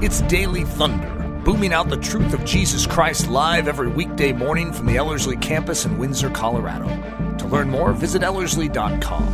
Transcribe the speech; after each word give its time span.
It's 0.00 0.20
Daily 0.22 0.62
Thunder, 0.62 1.42
booming 1.44 1.72
out 1.72 1.88
the 1.88 1.96
truth 1.96 2.32
of 2.32 2.44
Jesus 2.44 2.86
Christ 2.86 3.28
live 3.28 3.66
every 3.66 3.88
weekday 3.88 4.30
morning 4.30 4.72
from 4.72 4.86
the 4.86 4.96
Ellerslie 4.96 5.36
campus 5.38 5.86
in 5.86 5.98
Windsor, 5.98 6.30
Colorado. 6.30 6.86
To 7.38 7.46
learn 7.48 7.68
more, 7.68 7.92
visit 7.92 8.22
Ellerslie.com. 8.22 9.26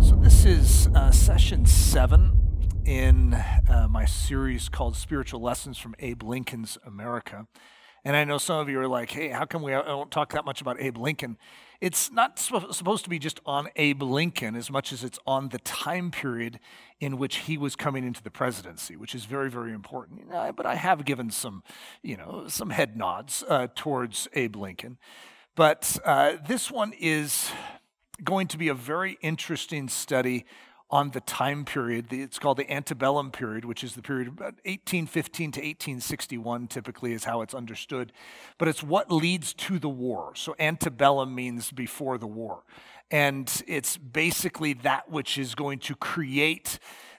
So, 0.00 0.14
this 0.14 0.44
is 0.44 0.86
uh, 0.94 1.10
session 1.10 1.66
seven 1.66 2.30
in 2.84 3.34
uh, 3.34 3.88
my 3.90 4.04
series 4.04 4.68
called 4.68 4.94
Spiritual 4.94 5.40
Lessons 5.40 5.78
from 5.78 5.96
Abe 5.98 6.22
Lincoln's 6.22 6.78
America. 6.86 7.48
And 8.04 8.14
I 8.16 8.24
know 8.24 8.36
some 8.36 8.58
of 8.58 8.68
you 8.68 8.78
are 8.80 8.88
like, 8.88 9.10
hey, 9.10 9.28
how 9.28 9.46
come 9.46 9.62
we 9.62 9.70
don't 9.70 10.10
talk 10.10 10.32
that 10.34 10.44
much 10.44 10.60
about 10.60 10.78
Abe 10.78 10.98
Lincoln? 10.98 11.38
It's 11.80 12.10
not 12.10 12.38
supposed 12.38 13.04
to 13.04 13.10
be 13.10 13.18
just 13.18 13.40
on 13.46 13.68
Abe 13.76 14.02
Lincoln 14.02 14.56
as 14.56 14.70
much 14.70 14.92
as 14.92 15.02
it's 15.04 15.18
on 15.26 15.48
the 15.48 15.58
time 15.60 16.10
period 16.10 16.60
in 17.00 17.16
which 17.16 17.36
he 17.36 17.56
was 17.56 17.76
coming 17.76 18.04
into 18.04 18.22
the 18.22 18.30
presidency, 18.30 18.94
which 18.94 19.14
is 19.14 19.24
very, 19.24 19.50
very 19.50 19.72
important. 19.72 20.20
You 20.20 20.26
know, 20.26 20.52
but 20.54 20.66
I 20.66 20.74
have 20.74 21.06
given 21.06 21.30
some, 21.30 21.62
you 22.02 22.16
know, 22.16 22.44
some 22.46 22.70
head 22.70 22.96
nods 22.96 23.42
uh, 23.48 23.68
towards 23.74 24.28
Abe 24.34 24.56
Lincoln. 24.56 24.98
But 25.54 25.98
uh, 26.04 26.34
this 26.46 26.70
one 26.70 26.92
is 26.98 27.50
going 28.22 28.48
to 28.48 28.58
be 28.58 28.68
a 28.68 28.74
very 28.74 29.18
interesting 29.22 29.88
study 29.88 30.44
on 30.94 31.10
the 31.10 31.20
time 31.20 31.64
period. 31.64 32.12
It's 32.12 32.38
called 32.38 32.56
the 32.56 32.72
antebellum 32.72 33.32
period, 33.32 33.64
which 33.64 33.82
is 33.82 33.96
the 33.96 34.00
period 34.00 34.28
about 34.28 34.54
1815 34.62 35.50
to 35.50 35.58
1861, 35.58 36.68
typically, 36.68 37.12
is 37.12 37.24
how 37.24 37.42
it's 37.42 37.52
understood. 37.52 38.12
But 38.58 38.68
it's 38.68 38.80
what 38.80 39.10
leads 39.10 39.52
to 39.54 39.80
the 39.80 39.88
war. 39.88 40.30
So 40.36 40.54
antebellum 40.60 41.34
means 41.34 41.72
before 41.72 42.16
the 42.16 42.28
war. 42.28 42.62
And 43.10 43.50
it's 43.66 43.96
basically 43.96 44.72
that 44.72 45.10
which 45.10 45.36
is 45.36 45.56
going 45.56 45.80
to 45.80 45.96
create 45.96 46.78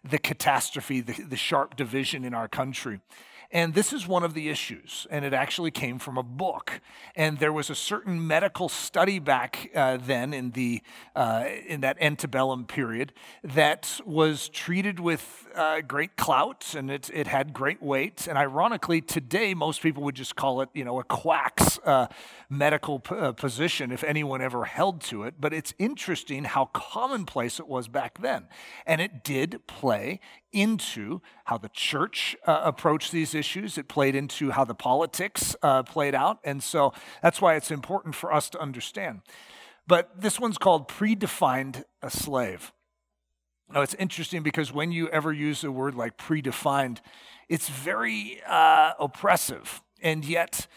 the 0.09 0.19
catastrophe, 0.19 1.01
the, 1.01 1.21
the 1.23 1.35
sharp 1.35 1.75
division 1.75 2.23
in 2.23 2.33
our 2.33 2.47
country. 2.47 3.01
And 3.51 3.73
this 3.73 3.93
is 3.93 4.07
one 4.07 4.23
of 4.23 4.33
the 4.33 4.49
issues, 4.49 5.07
and 5.09 5.23
it 5.23 5.33
actually 5.33 5.71
came 5.71 5.99
from 5.99 6.17
a 6.17 6.23
book. 6.23 6.81
And 7.15 7.39
there 7.39 7.53
was 7.53 7.69
a 7.69 7.75
certain 7.75 8.25
medical 8.25 8.69
study 8.69 9.19
back 9.19 9.69
uh, 9.75 9.97
then 9.97 10.33
in 10.33 10.51
the 10.51 10.81
uh, 11.15 11.45
in 11.67 11.81
that 11.81 11.97
antebellum 12.01 12.65
period 12.65 13.13
that 13.43 14.01
was 14.05 14.49
treated 14.49 14.99
with 14.99 15.47
uh, 15.55 15.81
great 15.81 16.17
clout, 16.17 16.75
and 16.75 16.91
it 16.91 17.09
it 17.13 17.27
had 17.27 17.53
great 17.53 17.81
weight. 17.81 18.27
And 18.27 18.37
ironically, 18.37 19.01
today 19.01 19.53
most 19.53 19.81
people 19.81 20.03
would 20.03 20.15
just 20.15 20.35
call 20.35 20.61
it, 20.61 20.69
you 20.73 20.83
know, 20.83 20.99
a 20.99 21.03
quack's 21.03 21.79
uh, 21.85 22.07
medical 22.49 22.99
p- 22.99 23.15
uh, 23.15 23.31
position 23.31 23.91
if 23.91 24.03
anyone 24.03 24.41
ever 24.41 24.65
held 24.65 25.01
to 25.01 25.23
it. 25.23 25.35
But 25.39 25.53
it's 25.53 25.73
interesting 25.79 26.45
how 26.45 26.65
commonplace 26.65 27.59
it 27.59 27.67
was 27.67 27.87
back 27.87 28.21
then, 28.21 28.47
and 28.85 29.01
it 29.01 29.23
did 29.23 29.67
play 29.67 30.19
into 30.51 31.21
how 31.45 31.57
the 31.57 31.69
church 31.69 32.35
uh, 32.45 32.61
approached 32.63 33.11
these 33.11 33.35
issues. 33.35 33.77
It 33.77 33.87
played 33.87 34.15
into 34.15 34.51
how 34.51 34.63
the 34.63 34.73
politics 34.73 35.55
uh, 35.61 35.83
played 35.83 36.15
out. 36.15 36.39
And 36.43 36.63
so 36.63 36.93
that's 37.21 37.41
why 37.41 37.55
it's 37.55 37.71
important 37.71 38.15
for 38.15 38.33
us 38.33 38.49
to 38.51 38.59
understand. 38.59 39.21
But 39.85 40.21
this 40.21 40.39
one's 40.39 40.57
called 40.57 40.87
predefined 40.87 41.83
a 42.01 42.09
slave. 42.09 42.71
Now, 43.71 43.81
it's 43.81 43.95
interesting 43.95 44.43
because 44.43 44.71
when 44.71 44.91
you 44.91 45.09
ever 45.09 45.33
use 45.33 45.63
a 45.63 45.71
word 45.71 45.95
like 45.95 46.17
predefined, 46.17 46.99
it's 47.49 47.67
very 47.67 48.41
uh, 48.47 48.93
oppressive. 48.99 49.81
And 50.01 50.23
yet, 50.23 50.67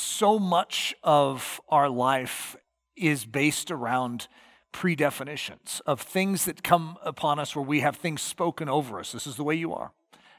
so 0.00 0.38
much 0.38 0.94
of 1.02 1.60
our 1.68 1.88
life 1.88 2.56
is 2.96 3.24
based 3.24 3.70
around 3.70 4.28
predefinitions 4.72 5.80
of 5.86 6.00
things 6.00 6.44
that 6.44 6.62
come 6.62 6.96
upon 7.02 7.38
us 7.38 7.56
where 7.56 7.64
we 7.64 7.80
have 7.80 7.96
things 7.96 8.22
spoken 8.22 8.68
over 8.68 9.00
us. 9.00 9.12
This 9.12 9.26
is 9.26 9.36
the 9.36 9.44
way 9.44 9.54
you 9.54 9.74
are. 9.74 9.92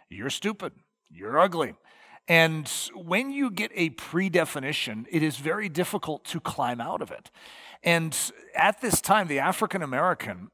You're 0.09 0.29
stupid. 0.29 0.73
You're 1.09 1.39
ugly. 1.39 1.75
And 2.27 2.71
when 2.95 3.31
you 3.31 3.50
get 3.50 3.71
a 3.75 3.89
predefinition, 3.91 5.05
it 5.09 5.23
is 5.23 5.38
very 5.38 5.69
difficult 5.69 6.23
to 6.25 6.39
climb 6.39 6.79
out 6.79 7.01
of 7.01 7.11
it. 7.11 7.29
And 7.83 8.17
at 8.55 8.81
this 8.81 9.01
time, 9.01 9.27
the 9.27 9.39
African 9.39 9.81
American 9.81 10.50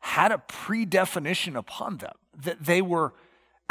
had 0.00 0.32
a 0.32 0.42
predefinition 0.48 1.54
upon 1.54 1.98
them 1.98 2.14
that 2.36 2.64
they 2.64 2.82
were 2.82 3.14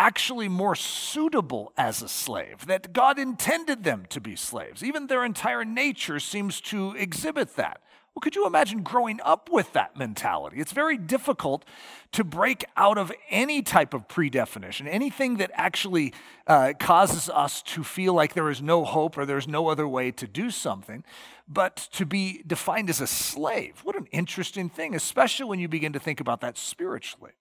actually 0.02 0.50
more 0.50 0.76
suitable 0.76 1.72
as 1.78 2.02
a 2.02 2.10
slave, 2.10 2.66
that 2.66 2.92
God 2.92 3.20
intended 3.20 3.84
them 3.84 4.08
to 4.10 4.20
be 4.20 4.36
slaves. 4.36 4.84
Even 4.84 5.06
their 5.06 5.24
entire 5.24 5.64
nature 5.64 6.20
seems 6.20 6.60
to 6.60 6.96
exhibit 6.98 7.56
that. 7.56 7.82
Well, 8.16 8.22
could 8.22 8.36
you 8.36 8.48
imagine 8.48 8.82
growing 8.82 9.20
up 9.24 9.48
with 9.52 9.72
that 9.74 9.96
mentality? 9.96 10.58
It's 10.60 10.72
very 10.72 10.98
difficult 10.98 11.66
to 12.14 12.24
break 12.24 12.66
out 12.76 12.98
of 12.98 13.12
any 13.30 13.62
type 13.62 13.94
of 13.94 14.08
predefinition, 14.08 14.88
anything 14.90 15.38
that 15.38 15.52
actually 15.54 16.14
uh, 16.48 16.74
causes 16.80 17.30
us 17.30 17.62
to 17.62 17.84
feel 17.84 18.16
like 18.16 18.34
there 18.34 18.50
is 18.50 18.60
no 18.60 18.84
hope 18.84 19.20
or 19.20 19.28
there's 19.28 19.48
no 19.48 19.68
other 19.68 19.88
way 19.88 20.10
to 20.14 20.26
do 20.26 20.50
something, 20.50 21.04
but 21.48 21.76
to 21.94 22.08
be 22.08 22.42
defined 22.48 22.90
as 22.90 23.02
a 23.02 23.08
slave. 23.08 23.82
What 23.84 23.96
an 23.96 24.08
interesting 24.12 24.68
thing, 24.68 24.96
especially 24.96 25.46
when 25.46 25.60
you 25.60 25.68
begin 25.68 25.94
to 25.94 26.00
think 26.00 26.20
about 26.20 26.42
that 26.42 26.58
spiritually. 26.58 27.34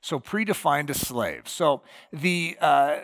So, 0.00 0.18
predefined 0.18 0.90
a 0.90 0.94
slave. 0.94 1.48
So, 1.48 1.82
the, 2.12 2.56
uh, 2.60 2.96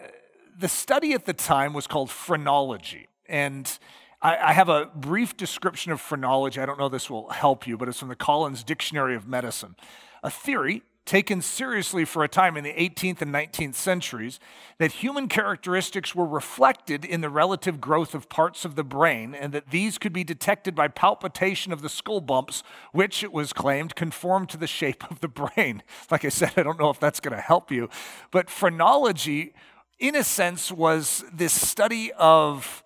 the 0.58 0.68
study 0.68 1.12
at 1.12 1.26
the 1.26 1.32
time 1.32 1.72
was 1.72 1.86
called 1.86 2.10
phrenology. 2.10 3.08
And 3.28 3.78
I, 4.22 4.36
I 4.36 4.52
have 4.52 4.68
a 4.68 4.86
brief 4.94 5.36
description 5.36 5.92
of 5.92 6.00
phrenology. 6.00 6.60
I 6.60 6.66
don't 6.66 6.78
know 6.78 6.88
this 6.88 7.10
will 7.10 7.28
help 7.30 7.66
you, 7.66 7.76
but 7.76 7.88
it's 7.88 7.98
from 7.98 8.08
the 8.08 8.16
Collins 8.16 8.64
Dictionary 8.64 9.14
of 9.14 9.26
Medicine. 9.26 9.76
A 10.22 10.30
theory 10.30 10.82
taken 11.06 11.40
seriously 11.40 12.04
for 12.04 12.24
a 12.24 12.28
time 12.28 12.56
in 12.56 12.64
the 12.64 12.72
18th 12.72 13.22
and 13.22 13.32
19th 13.32 13.74
centuries 13.74 14.40
that 14.78 14.92
human 14.92 15.28
characteristics 15.28 16.14
were 16.14 16.26
reflected 16.26 17.04
in 17.04 17.20
the 17.20 17.30
relative 17.30 17.80
growth 17.80 18.14
of 18.14 18.28
parts 18.28 18.64
of 18.64 18.74
the 18.74 18.84
brain 18.84 19.34
and 19.34 19.52
that 19.52 19.70
these 19.70 19.96
could 19.96 20.12
be 20.12 20.24
detected 20.24 20.74
by 20.74 20.88
palpitation 20.88 21.72
of 21.72 21.80
the 21.80 21.88
skull 21.88 22.20
bumps 22.20 22.64
which 22.92 23.22
it 23.22 23.32
was 23.32 23.52
claimed 23.52 23.94
conformed 23.94 24.48
to 24.48 24.56
the 24.56 24.66
shape 24.66 25.08
of 25.10 25.20
the 25.20 25.28
brain. 25.28 25.82
Like 26.10 26.24
i 26.24 26.28
said 26.28 26.52
i 26.56 26.62
don't 26.62 26.78
know 26.78 26.90
if 26.90 27.00
that's 27.00 27.20
going 27.20 27.36
to 27.36 27.42
help 27.42 27.70
you. 27.70 27.88
But 28.30 28.50
phrenology 28.50 29.54
in 29.98 30.14
a 30.14 30.24
sense 30.24 30.70
was 30.70 31.24
this 31.32 31.52
study 31.52 32.12
of 32.12 32.82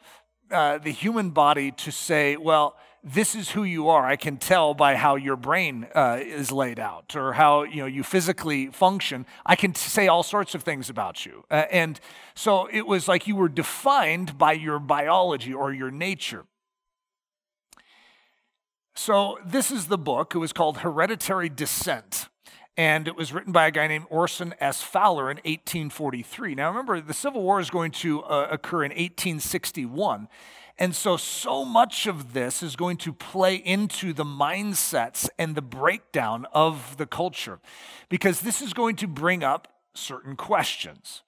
uh, 0.51 0.79
the 0.79 0.91
human 0.91 1.31
body 1.31 1.71
to 1.71 1.91
say, 1.91 2.37
well, 2.37 2.77
this 3.03 3.35
is 3.35 3.51
who 3.51 3.65
you 3.65 3.89
are. 3.89 4.07
I 4.07 4.17
can 4.17 4.37
tell 4.37 4.75
by 4.75 4.95
how 4.95 5.17
your 5.17 5.37
brain 5.37 5.87
uh, 5.95 6.19
is 6.21 6.53
laid 6.53 6.79
out 6.79 7.17
or 7.17 7.35
how 7.35 7.63
you 7.63 7.77
know 7.77 7.87
you 7.87 8.03
physically 8.03 8.67
function. 8.69 9.27
I 9.47 9.57
can 9.57 9.75
say 9.75 10.09
all 10.09 10.23
sorts 10.23 10.55
of 10.55 10.63
things 10.63 10.91
about 10.91 11.25
you. 11.27 11.45
Uh, 11.51 11.65
and 11.71 12.01
so 12.35 12.69
it 12.71 12.87
was 12.87 13.09
like 13.09 13.27
you 13.27 13.37
were 13.37 13.49
defined 13.49 14.37
by 14.39 14.53
your 14.53 14.79
biology 14.79 15.53
or 15.53 15.73
your 15.73 15.91
nature. 15.91 16.45
So 18.95 19.39
this 19.45 19.71
is 19.71 19.87
the 19.87 19.99
book. 19.99 20.35
It 20.35 20.39
was 20.39 20.53
called 20.53 20.79
Hereditary 20.79 21.49
Descent 21.49 22.30
and 22.77 23.09
it 23.09 23.17
was 23.17 23.33
written 23.33 23.53
by 23.53 23.67
a 23.67 23.71
guy 23.71 23.87
named 23.87 24.07
Orson 24.09 24.55
S. 24.61 24.83
Fowler 24.83 25.31
in 25.31 25.37
1843. 25.39 26.55
Now, 26.55 26.69
remember, 26.69 27.01
the 27.01 27.15
Civil 27.15 27.43
War 27.43 27.61
is 27.61 27.71
going 27.71 27.91
to 27.93 28.23
uh, 28.23 28.49
occur 28.51 28.85
in 28.85 28.91
1861. 28.91 30.29
And 30.79 30.97
so, 30.97 31.19
so 31.19 31.65
much 31.67 32.07
of 32.07 32.33
this 32.33 32.63
is 32.63 32.75
going 32.75 32.97
to 32.99 33.13
play 33.13 33.57
into 33.57 34.15
the 34.15 34.25
mindsets 34.25 35.29
and 35.39 35.55
the 35.55 35.63
breakdown 35.63 36.47
of 36.55 36.97
the 36.97 37.05
culture 37.05 37.59
because 38.09 38.41
this 38.41 38.63
is 38.63 38.73
going 38.73 38.97
to 38.97 39.07
bring 39.07 39.45
up 39.45 39.69
certain 39.93 40.37
questions. 40.37 41.23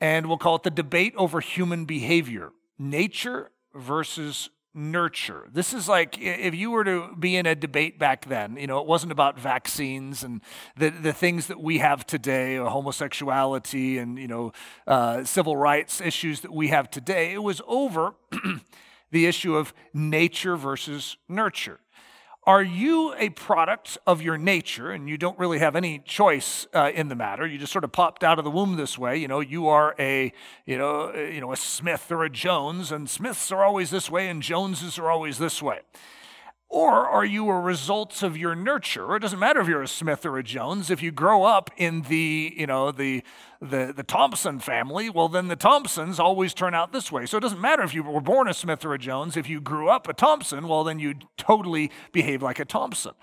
And 0.00 0.26
we'll 0.26 0.38
call 0.38 0.56
it 0.56 0.62
the 0.62 0.70
debate 0.70 1.14
over 1.16 1.40
human 1.40 1.84
behavior 1.84 2.52
nature 2.78 3.50
versus 3.74 4.50
nurture. 4.74 5.48
This 5.52 5.72
is 5.72 5.88
like 5.88 6.18
if 6.18 6.54
you 6.54 6.70
were 6.70 6.84
to 6.84 7.14
be 7.18 7.36
in 7.36 7.46
a 7.46 7.54
debate 7.54 7.98
back 7.98 8.26
then, 8.26 8.56
you 8.56 8.66
know, 8.66 8.80
it 8.80 8.86
wasn't 8.86 9.12
about 9.12 9.38
vaccines 9.38 10.22
and 10.22 10.40
the, 10.76 10.90
the 10.90 11.12
things 11.12 11.48
that 11.48 11.60
we 11.60 11.78
have 11.78 12.06
today, 12.06 12.56
or 12.58 12.68
homosexuality 12.70 13.98
and, 13.98 14.18
you 14.18 14.28
know, 14.28 14.52
uh, 14.86 15.24
civil 15.24 15.56
rights 15.56 16.00
issues 16.00 16.40
that 16.40 16.52
we 16.52 16.68
have 16.68 16.90
today. 16.90 17.32
It 17.32 17.42
was 17.42 17.60
over 17.66 18.14
the 19.10 19.26
issue 19.26 19.56
of 19.56 19.74
nature 19.92 20.56
versus 20.56 21.16
nurture. 21.28 21.80
Are 22.44 22.62
you 22.62 23.14
a 23.18 23.28
product 23.30 23.98
of 24.06 24.22
your 24.22 24.38
nature 24.38 24.90
and 24.90 25.10
you 25.10 25.18
don't 25.18 25.38
really 25.38 25.58
have 25.58 25.76
any 25.76 25.98
choice 25.98 26.66
uh, 26.72 26.90
in 26.94 27.08
the 27.08 27.14
matter? 27.14 27.46
You 27.46 27.58
just 27.58 27.70
sort 27.70 27.84
of 27.84 27.92
popped 27.92 28.24
out 28.24 28.38
of 28.38 28.44
the 28.46 28.50
womb 28.50 28.76
this 28.76 28.96
way. 28.96 29.18
You 29.18 29.28
know, 29.28 29.40
you 29.40 29.68
are 29.68 29.94
a, 29.98 30.32
you 30.64 30.78
know, 30.78 31.14
you 31.14 31.42
know, 31.42 31.52
a 31.52 31.56
Smith 31.56 32.10
or 32.10 32.24
a 32.24 32.30
Jones, 32.30 32.92
and 32.92 33.10
Smiths 33.10 33.52
are 33.52 33.62
always 33.62 33.90
this 33.90 34.10
way 34.10 34.28
and 34.28 34.42
Joneses 34.42 34.98
are 34.98 35.10
always 35.10 35.36
this 35.38 35.62
way. 35.62 35.80
Or 36.72 37.08
are 37.08 37.24
you 37.24 37.50
a 37.50 37.58
result 37.58 38.22
of 38.22 38.36
your 38.36 38.54
nurture? 38.54 39.16
It 39.16 39.18
doesn't 39.18 39.40
matter 39.40 39.60
if 39.60 39.66
you're 39.66 39.82
a 39.82 39.88
Smith 39.88 40.24
or 40.24 40.38
a 40.38 40.42
Jones. 40.44 40.88
If 40.88 41.02
you 41.02 41.10
grow 41.10 41.42
up 41.42 41.68
in 41.76 42.02
the, 42.02 42.54
you 42.56 42.64
know, 42.64 42.92
the, 42.92 43.24
the, 43.60 43.92
the 43.94 44.04
Thompson 44.04 44.60
family, 44.60 45.10
well, 45.10 45.28
then 45.28 45.48
the 45.48 45.56
Thompsons 45.56 46.20
always 46.20 46.54
turn 46.54 46.72
out 46.72 46.92
this 46.92 47.10
way. 47.10 47.26
So 47.26 47.36
it 47.38 47.40
doesn't 47.40 47.60
matter 47.60 47.82
if 47.82 47.92
you 47.92 48.04
were 48.04 48.20
born 48.20 48.46
a 48.46 48.54
Smith 48.54 48.84
or 48.84 48.94
a 48.94 48.98
Jones. 48.98 49.36
If 49.36 49.48
you 49.48 49.60
grew 49.60 49.88
up 49.88 50.06
a 50.06 50.12
Thompson, 50.12 50.68
well, 50.68 50.84
then 50.84 51.00
you 51.00 51.16
totally 51.36 51.90
behave 52.12 52.40
like 52.40 52.60
a 52.60 52.64
Thompson. 52.64 53.14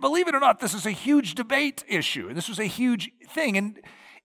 Believe 0.00 0.26
it 0.26 0.34
or 0.34 0.40
not, 0.40 0.60
this 0.60 0.72
is 0.72 0.86
a 0.86 0.92
huge 0.92 1.34
debate 1.34 1.84
issue. 1.88 2.26
And 2.28 2.38
this 2.38 2.48
was 2.48 2.58
a 2.58 2.64
huge 2.64 3.10
thing. 3.28 3.58
And 3.58 3.78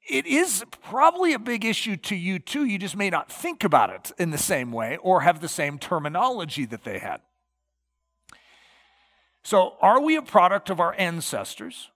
it 0.10 0.26
is 0.26 0.64
probably 0.82 1.34
a 1.34 1.40
big 1.40 1.66
issue 1.66 1.98
to 1.98 2.16
you 2.16 2.40
too. 2.40 2.64
You 2.64 2.78
just 2.78 2.96
may 2.96 3.10
not 3.10 3.30
think 3.30 3.66
about 3.66 3.90
it 3.90 4.14
in 4.18 4.30
the 4.30 4.38
same 4.38 4.72
way 4.72 4.96
or 5.02 5.22
have 5.22 5.42
the 5.42 5.50
same 5.50 5.78
terminology 5.78 6.64
that 6.64 6.86
they 6.86 7.00
had. 7.00 7.20
So, 9.48 9.76
are 9.82 10.02
we 10.02 10.18
a 10.18 10.22
product 10.22 10.70
of 10.70 10.82
our 10.82 10.94
ancestors? 10.98 11.90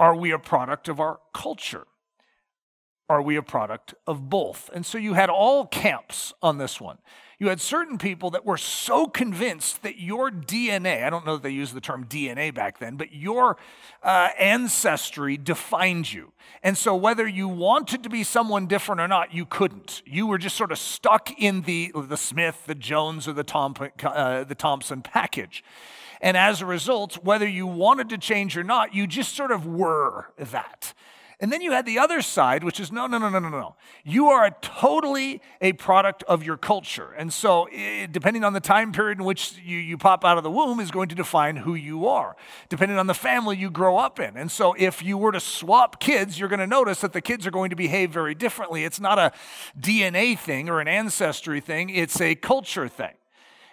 Are 0.00 0.16
we 0.16 0.32
a 0.32 0.38
product 0.40 0.88
of 0.88 0.98
our 0.98 1.20
culture? 1.32 1.86
Are 3.08 3.22
we 3.22 3.36
a 3.36 3.42
product 3.42 3.94
of 4.04 4.28
both? 4.28 4.68
And 4.74 4.84
so 4.84 4.98
you 4.98 5.14
had 5.14 5.30
all 5.30 5.64
camps 5.64 6.32
on 6.42 6.58
this 6.58 6.80
one. 6.80 6.98
You 7.38 7.50
had 7.50 7.60
certain 7.60 7.98
people 7.98 8.30
that 8.30 8.44
were 8.44 8.56
so 8.56 9.06
convinced 9.06 9.84
that 9.84 10.00
your 10.00 10.32
DNA, 10.32 11.04
I 11.04 11.10
don't 11.10 11.24
know 11.24 11.36
that 11.36 11.44
they 11.44 11.50
used 11.50 11.72
the 11.72 11.80
term 11.80 12.04
DNA 12.04 12.52
back 12.52 12.80
then, 12.80 12.96
but 12.96 13.12
your 13.12 13.58
uh, 14.02 14.30
ancestry 14.36 15.36
defined 15.36 16.12
you. 16.12 16.32
And 16.64 16.76
so 16.76 16.96
whether 16.96 17.28
you 17.28 17.46
wanted 17.46 18.02
to 18.02 18.08
be 18.08 18.24
someone 18.24 18.66
different 18.66 19.00
or 19.00 19.06
not, 19.06 19.32
you 19.32 19.46
couldn't. 19.46 20.02
You 20.04 20.26
were 20.26 20.38
just 20.38 20.56
sort 20.56 20.72
of 20.72 20.78
stuck 20.78 21.30
in 21.38 21.62
the, 21.62 21.92
the 21.94 22.16
Smith, 22.16 22.64
the 22.66 22.74
Jones, 22.74 23.28
or 23.28 23.34
the, 23.34 23.44
Tom, 23.44 23.76
uh, 24.02 24.42
the 24.42 24.56
Thompson 24.56 25.00
package. 25.00 25.62
And 26.22 26.36
as 26.36 26.62
a 26.62 26.66
result, 26.66 27.24
whether 27.24 27.46
you 27.46 27.66
wanted 27.66 28.08
to 28.10 28.18
change 28.18 28.56
or 28.56 28.62
not, 28.62 28.94
you 28.94 29.06
just 29.06 29.36
sort 29.36 29.50
of 29.50 29.66
were 29.66 30.32
that. 30.38 30.94
And 31.42 31.52
then 31.52 31.60
you 31.60 31.72
had 31.72 31.86
the 31.86 31.98
other 31.98 32.22
side, 32.22 32.62
which 32.62 32.78
is 32.78 32.92
no, 32.92 33.08
no, 33.08 33.18
no, 33.18 33.28
no, 33.28 33.40
no, 33.40 33.48
no. 33.48 33.74
You 34.04 34.28
are 34.28 34.44
a 34.44 34.54
totally 34.62 35.42
a 35.60 35.72
product 35.72 36.22
of 36.28 36.44
your 36.44 36.56
culture. 36.56 37.10
And 37.18 37.32
so, 37.32 37.64
eh, 37.72 38.06
depending 38.08 38.44
on 38.44 38.52
the 38.52 38.60
time 38.60 38.92
period 38.92 39.18
in 39.18 39.24
which 39.24 39.54
you, 39.58 39.76
you 39.76 39.98
pop 39.98 40.24
out 40.24 40.36
of 40.36 40.44
the 40.44 40.52
womb, 40.52 40.78
is 40.78 40.92
going 40.92 41.08
to 41.08 41.16
define 41.16 41.56
who 41.56 41.74
you 41.74 42.06
are, 42.06 42.36
depending 42.68 42.96
on 42.96 43.08
the 43.08 43.14
family 43.14 43.56
you 43.56 43.70
grow 43.70 43.98
up 43.98 44.20
in. 44.20 44.36
And 44.36 44.52
so, 44.52 44.74
if 44.78 45.02
you 45.02 45.18
were 45.18 45.32
to 45.32 45.40
swap 45.40 45.98
kids, 45.98 46.38
you're 46.38 46.48
going 46.48 46.60
to 46.60 46.66
notice 46.68 47.00
that 47.00 47.12
the 47.12 47.20
kids 47.20 47.44
are 47.44 47.50
going 47.50 47.70
to 47.70 47.76
behave 47.76 48.12
very 48.12 48.36
differently. 48.36 48.84
It's 48.84 49.00
not 49.00 49.18
a 49.18 49.32
DNA 49.76 50.38
thing 50.38 50.68
or 50.68 50.78
an 50.78 50.86
ancestry 50.86 51.60
thing, 51.60 51.90
it's 51.90 52.20
a 52.20 52.36
culture 52.36 52.86
thing. 52.86 53.14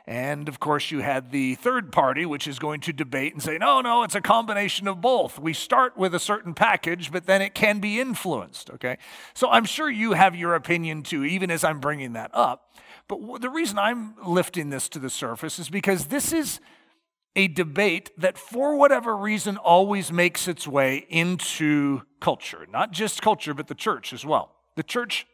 And 0.07 0.49
of 0.49 0.59
course, 0.59 0.91
you 0.91 1.01
had 1.01 1.31
the 1.31 1.55
third 1.55 1.91
party, 1.91 2.25
which 2.25 2.47
is 2.47 2.57
going 2.57 2.81
to 2.81 2.93
debate 2.93 3.33
and 3.33 3.43
say, 3.43 3.57
no, 3.57 3.81
no, 3.81 4.03
it's 4.03 4.15
a 4.15 4.21
combination 4.21 4.87
of 4.87 5.01
both. 5.01 5.37
We 5.37 5.53
start 5.53 5.97
with 5.97 6.15
a 6.15 6.19
certain 6.19 6.53
package, 6.53 7.11
but 7.11 7.25
then 7.25 7.41
it 7.41 7.53
can 7.53 7.79
be 7.79 7.99
influenced, 7.99 8.71
okay? 8.71 8.97
So 9.33 9.49
I'm 9.49 9.65
sure 9.65 9.89
you 9.89 10.13
have 10.13 10.35
your 10.35 10.55
opinion 10.55 11.03
too, 11.03 11.23
even 11.23 11.51
as 11.51 11.63
I'm 11.63 11.79
bringing 11.79 12.13
that 12.13 12.31
up. 12.33 12.73
But 13.07 13.41
the 13.41 13.49
reason 13.49 13.77
I'm 13.77 14.15
lifting 14.25 14.69
this 14.69 14.89
to 14.89 14.99
the 14.99 15.09
surface 15.09 15.59
is 15.59 15.69
because 15.69 16.05
this 16.05 16.33
is 16.33 16.59
a 17.35 17.47
debate 17.47 18.11
that, 18.17 18.37
for 18.37 18.75
whatever 18.75 19.15
reason, 19.15 19.57
always 19.57 20.11
makes 20.11 20.47
its 20.47 20.67
way 20.67 21.05
into 21.09 22.01
culture. 22.19 22.65
Not 22.71 22.91
just 22.91 23.21
culture, 23.21 23.53
but 23.53 23.67
the 23.67 23.75
church 23.75 24.13
as 24.13 24.25
well. 24.25 24.55
The 24.75 24.83
church 24.83 25.27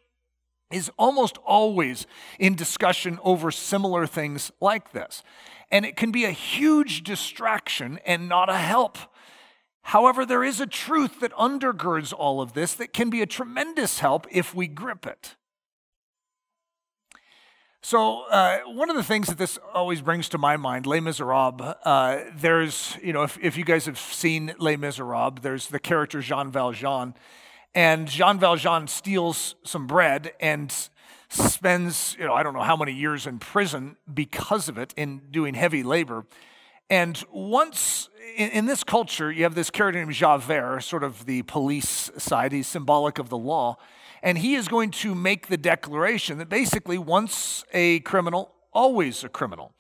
is 0.72 0.90
almost 0.98 1.38
always 1.46 2.08
in 2.40 2.56
discussion 2.56 3.20
over 3.24 3.52
similar 3.52 4.08
things 4.08 4.52
like 4.60 4.92
this. 4.92 5.24
And 5.72 5.86
it 5.86 5.96
can 5.96 6.12
be 6.12 6.26
a 6.26 6.32
huge 6.32 7.04
distraction 7.04 8.00
and 8.06 8.28
not 8.30 8.50
a 8.50 8.58
help. 8.58 8.98
However, 9.84 10.26
there 10.26 10.44
is 10.44 10.60
a 10.60 10.66
truth 10.66 11.20
that 11.20 11.32
undergirds 11.34 12.12
all 12.12 12.42
of 12.42 12.54
this 12.54 12.74
that 12.74 12.92
can 12.92 13.10
be 13.10 13.22
a 13.22 13.28
tremendous 13.28 14.00
help 14.00 14.26
if 14.32 14.56
we 14.56 14.68
grip 14.68 15.06
it. 15.06 15.36
So, 17.84 18.24
uh, 18.32 18.62
one 18.66 18.90
of 18.90 18.96
the 18.96 19.04
things 19.04 19.28
that 19.28 19.38
this 19.38 19.60
always 19.72 20.02
brings 20.02 20.28
to 20.30 20.40
my 20.40 20.58
mind, 20.58 20.88
Les 20.88 21.02
Miserables, 21.02 21.76
uh, 21.86 22.22
there's, 22.36 22.98
you 23.04 23.14
know, 23.14 23.22
if, 23.22 23.38
if 23.40 23.58
you 23.58 23.64
guys 23.64 23.86
have 23.86 24.00
seen 24.00 24.56
Les 24.58 24.76
Miserables, 24.76 25.44
there's 25.44 25.68
the 25.68 25.78
character 25.78 26.20
Jean 26.20 26.52
Valjean 26.52 27.14
and 27.76 28.08
Jean 28.08 28.40
Valjean 28.40 28.88
steals 28.88 29.56
some 29.66 29.86
bread 29.86 30.32
and 30.40 30.74
spends, 31.28 32.16
you 32.18 32.26
know, 32.26 32.34
I 32.34 32.42
don't 32.42 32.54
know 32.54 32.64
how 32.64 32.78
many 32.78 32.94
years 32.94 33.28
in 33.28 33.38
prison 33.38 33.98
because 34.12 34.70
of 34.70 34.78
it 34.78 34.94
in 34.96 35.24
doing 35.30 35.54
heavy 35.54 35.84
labor. 35.84 36.26
And 36.90 37.22
once 37.32 38.10
in, 38.38 38.50
in, 38.52 38.66
this 38.66 38.84
culture, 38.84 39.30
you 39.30 39.44
have 39.44 39.56
this 39.56 39.70
character 39.70 40.00
named 40.00 40.14
Javert, 40.14 40.82
sort 40.82 41.04
of 41.04 41.26
the 41.26 41.42
police 41.44 42.10
side, 42.18 42.54
he's 42.54 42.68
symbolic 42.68 43.20
of 43.20 43.28
the 43.28 43.38
law. 43.38 43.78
And 44.24 44.38
he 44.38 44.56
is 44.56 44.68
going 44.70 44.92
to 44.92 45.14
make 45.14 45.48
the 45.48 45.58
declaration 45.58 46.38
that 46.38 46.48
basically, 46.48 46.98
once 46.98 47.66
a 47.74 48.00
criminal, 48.02 48.54
always 48.72 49.24
a 49.24 49.30
criminal. 49.30 49.74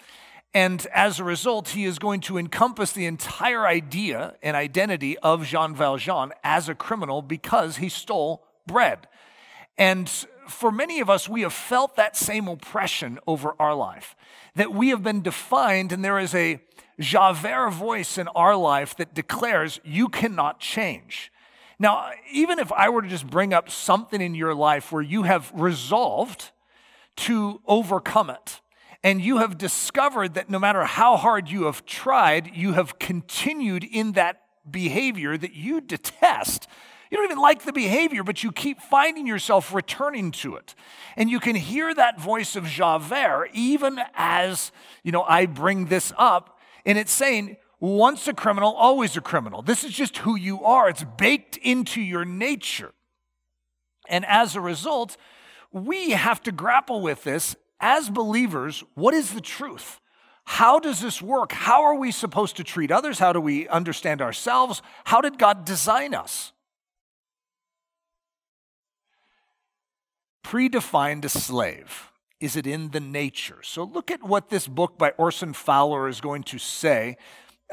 And 0.55 0.87
as 0.93 1.19
a 1.19 1.25
result, 1.25 1.67
he 1.67 1.83
is 1.83 1.99
going 1.99 2.21
to 2.21 2.37
encompass 2.37 2.93
the 2.93 3.05
entire 3.05 3.67
idea 3.67 4.35
and 4.41 4.55
identity 4.55 5.17
of 5.17 5.45
Jean 5.45 5.75
Valjean 5.75 6.31
as 6.45 6.69
a 6.69 6.73
criminal 6.73 7.21
because 7.21 7.75
he 7.75 7.89
stole 7.89 8.41
bread. 8.65 9.05
And 9.77 10.09
for 10.47 10.71
many 10.71 11.01
of 11.01 11.09
us, 11.09 11.27
we 11.27 11.41
have 11.41 11.51
felt 11.51 11.97
that 11.97 12.15
same 12.15 12.47
oppression 12.47 13.19
over 13.27 13.53
our 13.59 13.75
life, 13.75 14.15
that 14.55 14.73
we 14.73 14.89
have 14.89 15.03
been 15.03 15.21
defined, 15.21 15.91
and 15.91 16.05
there 16.05 16.17
is 16.17 16.33
a 16.33 16.61
Javert 17.01 17.71
voice 17.71 18.17
in 18.17 18.29
our 18.29 18.55
life 18.55 18.95
that 18.95 19.13
declares, 19.13 19.81
You 19.83 20.07
cannot 20.07 20.61
change. 20.61 21.33
Now, 21.79 22.11
even 22.31 22.59
if 22.59 22.71
I 22.71 22.87
were 22.87 23.01
to 23.01 23.09
just 23.09 23.27
bring 23.27 23.53
up 23.53 23.69
something 23.69 24.21
in 24.21 24.33
your 24.35 24.55
life 24.55 24.93
where 24.93 25.01
you 25.01 25.23
have 25.23 25.51
resolved 25.53 26.51
to 27.17 27.59
overcome 27.67 28.29
it, 28.29 28.61
and 29.05 29.21
you 29.21 29.37
have 29.37 29.59
discovered 29.59 30.33
that 30.33 30.49
no 30.49 30.57
matter 30.57 30.83
how 30.83 31.15
hard 31.15 31.47
you 31.47 31.65
have 31.65 31.85
tried, 31.85 32.55
you 32.55 32.73
have 32.73 32.97
continued 32.97 33.83
in 33.83 34.13
that 34.13 34.41
behavior 34.69 35.37
that 35.37 35.53
you 35.53 35.79
detest. 35.79 36.67
You 37.11 37.17
don't 37.17 37.25
even 37.25 37.37
like 37.37 37.65
the 37.65 37.71
behavior, 37.71 38.23
but 38.23 38.43
you 38.43 38.51
keep 38.51 38.81
finding 38.81 39.27
yourself 39.27 39.71
returning 39.75 40.31
to 40.31 40.55
it. 40.55 40.73
And 41.15 41.29
you 41.29 41.39
can 41.39 41.55
hear 41.55 41.93
that 41.93 42.19
voice 42.19 42.55
of 42.55 42.65
Javert 42.65 43.51
even 43.53 43.99
as, 44.15 44.71
you 45.03 45.11
know, 45.11 45.21
I 45.21 45.45
bring 45.45 45.85
this 45.85 46.11
up, 46.17 46.57
and 46.83 46.97
it's 46.97 47.11
saying, 47.11 47.57
once 47.79 48.27
a 48.27 48.33
criminal, 48.33 48.73
always 48.73 49.15
a 49.15 49.21
criminal. 49.21 49.61
This 49.61 49.83
is 49.83 49.91
just 49.91 50.17
who 50.17 50.35
you 50.35 50.63
are. 50.63 50.89
It's 50.89 51.05
baked 51.15 51.57
into 51.57 52.01
your 52.01 52.25
nature. 52.25 52.91
And 54.09 54.25
as 54.25 54.55
a 54.55 54.61
result, 54.61 55.15
we 55.71 56.11
have 56.11 56.41
to 56.41 56.51
grapple 56.51 57.01
with 57.01 57.23
this 57.23 57.55
as 57.79 58.09
believers, 58.09 58.83
what 58.93 59.13
is 59.13 59.33
the 59.33 59.41
truth? 59.41 59.99
How 60.45 60.79
does 60.79 61.01
this 61.01 61.21
work? 61.21 61.51
How 61.51 61.83
are 61.83 61.95
we 61.95 62.11
supposed 62.11 62.57
to 62.57 62.63
treat 62.63 62.91
others? 62.91 63.19
How 63.19 63.33
do 63.33 63.41
we 63.41 63.67
understand 63.67 64.21
ourselves? 64.21 64.81
How 65.05 65.19
did 65.21 65.39
God 65.39 65.65
design 65.65 66.13
us? 66.13 66.53
Predefined 70.43 71.25
a 71.25 71.29
slave. 71.29 72.11
Is 72.39 72.55
it 72.55 72.67
in 72.67 72.91
the 72.91 72.99
nature? 72.99 73.59
So 73.63 73.83
look 73.83 74.11
at 74.11 74.21
what 74.21 74.49
this 74.49 74.67
book 74.67 74.97
by 74.97 75.11
Orson 75.11 75.53
Fowler 75.53 76.07
is 76.07 76.21
going 76.21 76.43
to 76.43 76.59
say. 76.59 77.17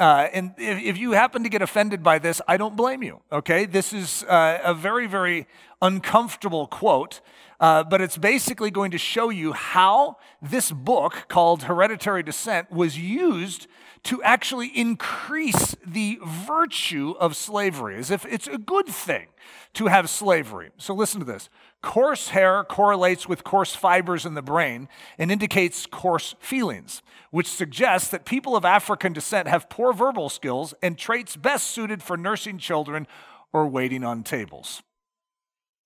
Uh, 0.01 0.29
and 0.33 0.55
if, 0.57 0.83
if, 0.83 0.97
you 0.97 1.13
happen 1.13 1.43
to 1.43 1.51
get 1.51 1.61
offended 1.61 2.03
by 2.03 2.19
this, 2.19 2.41
I 2.49 2.57
don't 2.57 2.77
blame 2.77 3.03
you, 3.03 3.21
okay? 3.31 3.67
This 3.67 3.93
is 3.93 4.25
uh, 4.25 4.59
a 4.65 4.73
very, 4.73 5.07
very 5.07 5.47
uncomfortable 5.83 6.67
quote. 6.67 7.21
Uh, 7.61 7.85
but 7.85 8.01
it's 8.01 8.19
basically 8.19 8.73
going 8.73 8.91
to 8.91 8.99
show 8.99 9.29
you 9.29 9.53
how 9.53 10.17
this 10.41 10.73
book 10.73 11.27
called 11.29 11.65
Hereditary 11.65 12.25
Descent 12.25 12.73
was 12.73 12.99
used 12.99 13.69
to 14.03 14.21
actually 14.25 14.67
increase 14.67 15.77
the 15.87 16.19
virtue 16.25 17.15
of 17.21 17.37
slavery, 17.37 17.95
as 17.97 18.11
if 18.11 18.25
it's 18.27 18.49
a 18.49 18.59
good 18.59 18.89
thing 18.89 19.29
to 19.75 19.87
have 19.87 20.11
slavery. 20.11 20.71
So 20.77 20.93
listen 20.93 21.21
to 21.21 21.27
this. 21.27 21.49
Coarse 21.83 22.29
hair 22.31 22.65
correlates 22.65 23.29
with 23.29 23.45
coarse 23.45 23.77
fibers 23.77 24.27
in 24.27 24.35
the 24.35 24.43
brain 24.43 24.89
and 25.17 25.31
indicates 25.31 25.87
coarse 25.87 26.35
feelings, 26.41 27.01
which 27.31 27.47
suggests 27.47 28.09
that 28.09 28.25
people 28.25 28.57
of 28.57 28.65
African 28.65 29.13
descent 29.13 29.47
have 29.47 29.71
poor 29.71 29.93
verbal 29.93 30.29
skills 30.29 30.75
and 30.83 30.99
traits 30.99 31.37
best 31.37 31.69
suited 31.69 32.03
for 32.03 32.17
nursing 32.17 32.59
children 32.59 33.07
or 33.53 33.69
waiting 33.69 34.03
on 34.03 34.25
tables. 34.25 34.83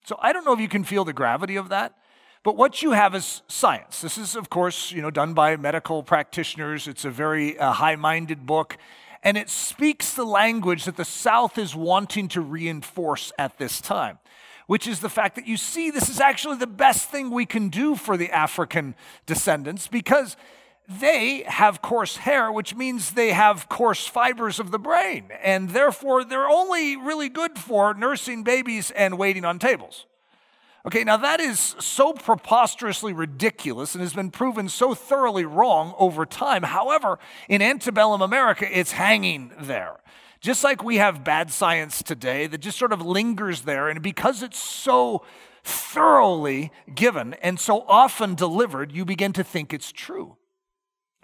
So 0.06 0.16
I 0.20 0.32
don't 0.32 0.44
know 0.44 0.52
if 0.52 0.60
you 0.60 0.68
can 0.68 0.84
feel 0.84 1.04
the 1.04 1.12
gravity 1.12 1.56
of 1.56 1.68
that, 1.70 1.92
but 2.44 2.56
what 2.56 2.80
you 2.80 2.92
have 2.92 3.16
is 3.16 3.42
science. 3.48 4.00
This 4.00 4.16
is, 4.16 4.36
of 4.36 4.48
course, 4.48 4.92
you 4.92 5.02
know, 5.02 5.10
done 5.10 5.34
by 5.34 5.56
medical 5.56 6.04
practitioners. 6.04 6.86
It's 6.86 7.04
a 7.04 7.10
very 7.10 7.58
uh, 7.58 7.72
high-minded 7.72 8.46
book, 8.46 8.78
and 9.24 9.36
it 9.36 9.50
speaks 9.50 10.14
the 10.14 10.24
language 10.24 10.84
that 10.84 10.96
the 10.96 11.04
South 11.04 11.58
is 11.58 11.74
wanting 11.74 12.28
to 12.28 12.40
reinforce 12.40 13.32
at 13.36 13.58
this 13.58 13.80
time, 13.80 14.20
which 14.68 14.86
is 14.86 15.00
the 15.00 15.08
fact 15.08 15.34
that 15.34 15.48
you 15.48 15.56
see 15.56 15.90
this 15.90 16.08
is 16.08 16.20
actually 16.20 16.58
the 16.58 16.68
best 16.68 17.10
thing 17.10 17.30
we 17.30 17.44
can 17.44 17.68
do 17.68 17.96
for 17.96 18.16
the 18.16 18.30
African 18.30 18.94
descendants 19.26 19.88
because 19.88 20.36
they 20.88 21.42
have 21.48 21.82
coarse 21.82 22.18
hair, 22.18 22.50
which 22.52 22.74
means 22.74 23.12
they 23.12 23.32
have 23.32 23.68
coarse 23.68 24.06
fibers 24.06 24.60
of 24.60 24.70
the 24.70 24.78
brain, 24.78 25.30
and 25.42 25.70
therefore 25.70 26.24
they're 26.24 26.48
only 26.48 26.96
really 26.96 27.28
good 27.28 27.58
for 27.58 27.92
nursing 27.94 28.44
babies 28.44 28.92
and 28.92 29.18
waiting 29.18 29.44
on 29.44 29.58
tables. 29.58 30.06
Okay, 30.86 31.02
now 31.02 31.16
that 31.16 31.40
is 31.40 31.74
so 31.80 32.12
preposterously 32.12 33.12
ridiculous 33.12 33.96
and 33.96 34.02
has 34.02 34.14
been 34.14 34.30
proven 34.30 34.68
so 34.68 34.94
thoroughly 34.94 35.44
wrong 35.44 35.92
over 35.98 36.24
time. 36.24 36.62
However, 36.62 37.18
in 37.48 37.60
antebellum 37.60 38.22
America, 38.22 38.66
it's 38.70 38.92
hanging 38.92 39.50
there. 39.58 39.96
Just 40.40 40.62
like 40.62 40.84
we 40.84 40.98
have 40.98 41.24
bad 41.24 41.50
science 41.50 42.04
today 42.04 42.46
that 42.46 42.58
just 42.58 42.78
sort 42.78 42.92
of 42.92 43.04
lingers 43.04 43.62
there, 43.62 43.88
and 43.88 44.00
because 44.00 44.44
it's 44.44 44.58
so 44.58 45.24
thoroughly 45.64 46.70
given 46.94 47.34
and 47.42 47.58
so 47.58 47.84
often 47.88 48.36
delivered, 48.36 48.92
you 48.92 49.04
begin 49.04 49.32
to 49.32 49.42
think 49.42 49.74
it's 49.74 49.90
true. 49.90 50.36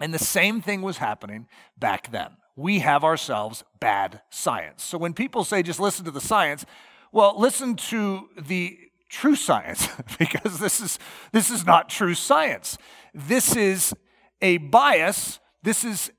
And 0.03 0.13
the 0.13 0.19
same 0.19 0.59
thing 0.59 0.81
was 0.81 0.97
happening 0.97 1.47
back 1.79 2.11
then. 2.11 2.31
We 2.57 2.79
have 2.79 3.05
ourselves 3.05 3.63
bad 3.79 4.19
science. 4.29 4.83
So 4.83 4.97
when 4.97 5.13
people 5.13 5.45
say 5.45 5.63
just 5.63 5.79
listen 5.79 6.03
to 6.03 6.11
the 6.11 6.19
science, 6.19 6.65
well, 7.13 7.39
listen 7.39 7.77
to 7.77 8.27
the 8.37 8.77
true 9.07 9.37
science 9.37 9.87
because 10.19 10.59
this 10.59 10.81
is 10.81 10.99
this 11.31 11.49
is 11.49 11.65
not 11.65 11.87
true 11.87 12.15
science. 12.15 12.77
This 13.13 13.55
is 13.55 13.93
a 14.41 14.57
bias. 14.57 15.39
This 15.61 15.85
is 15.85 16.11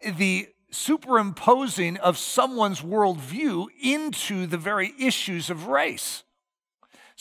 the 0.00 0.46
superimposing 0.70 1.96
of 1.96 2.18
someone's 2.18 2.82
worldview 2.82 3.66
into 3.82 4.46
the 4.46 4.56
very 4.56 4.94
issues 5.00 5.50
of 5.50 5.66
race. 5.66 6.22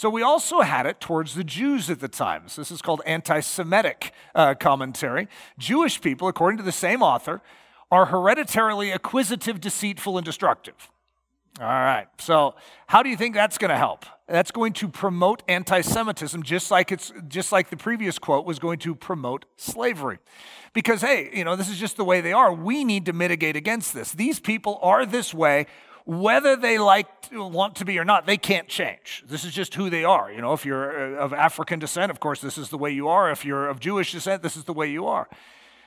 So 0.02 0.10
we 0.10 0.24
also 0.24 0.62
had 0.62 0.88
it 0.88 1.00
towards 1.00 1.36
the 1.36 1.44
Jews 1.44 1.88
at 1.92 2.00
the 2.00 2.08
time. 2.08 2.48
So 2.48 2.62
this 2.62 2.72
is 2.72 2.82
called 2.82 3.04
anti 3.06 3.40
Semitic 3.40 4.14
uh, 4.34 4.56
commentary. 4.56 5.28
Jewish 5.60 6.02
people, 6.02 6.28
according 6.28 6.58
to 6.58 6.64
the 6.64 6.72
same 6.72 7.04
author, 7.04 7.40
are 7.92 8.08
hereditarily 8.08 8.90
acquisitive, 8.90 9.62
deceitful, 9.62 10.18
and 10.18 10.26
destructive. 10.26 10.90
All 11.60 11.68
right. 11.68 12.08
So, 12.18 12.56
how 12.88 13.04
do 13.04 13.10
you 13.10 13.16
think 13.16 13.36
that's 13.36 13.60
going 13.60 13.70
to 13.70 13.78
help? 13.78 14.08
That's 14.28 14.50
going 14.50 14.74
to 14.74 14.88
promote 14.88 15.44
anti-Semitism, 15.48 16.42
just 16.42 16.72
like 16.72 16.92
it's 16.92 17.14
just 17.28 17.52
like 17.52 17.70
the 17.70 17.78
previous 17.78 18.18
quote 18.18 18.44
was 18.44 18.58
going 18.58 18.80
to 18.80 18.96
promote 18.96 19.46
slavery. 19.56 20.18
Because 20.74 21.02
hey, 21.02 21.30
you 21.32 21.44
know, 21.44 21.56
this 21.56 21.70
is 21.70 21.78
just 21.78 21.96
the 21.96 22.06
way 22.06 22.22
they 22.22 22.34
are. 22.34 22.52
We 22.52 22.84
need 22.86 23.06
to 23.06 23.14
mitigate 23.14 23.56
against 23.56 23.94
this. 23.94 24.14
These 24.14 24.40
people 24.40 24.80
are 24.82 25.06
this 25.06 25.32
way 25.32 25.68
whether 26.06 26.56
they 26.56 26.78
like 26.78 27.30
to, 27.30 27.44
want 27.46 27.76
to 27.78 27.86
be 27.86 28.00
or 28.00 28.06
not, 28.06 28.26
they 28.26 28.38
can't 28.38 28.68
change. 28.68 29.24
This 29.28 29.44
is 29.46 29.54
just 29.54 29.76
who 29.76 29.90
they 29.90 30.04
are. 30.04 30.32
You 30.32 30.42
know, 30.42 30.54
if 30.54 30.66
you're 30.66 31.18
uh, 31.18 31.24
of 31.24 31.34
African 31.34 31.80
descent, 31.80 32.12
of 32.12 32.20
course, 32.20 32.42
this 32.42 32.58
is 32.58 32.70
the 32.70 32.78
way 32.78 32.92
you 32.92 33.08
are. 33.08 33.32
If 33.32 33.46
you're 33.46 33.68
of 33.68 33.80
Jewish 33.80 34.12
descent, 34.12 34.42
this 34.42 34.58
is 34.58 34.64
the 34.64 34.74
way 34.74 34.90
you 34.90 35.08
are. 35.08 35.30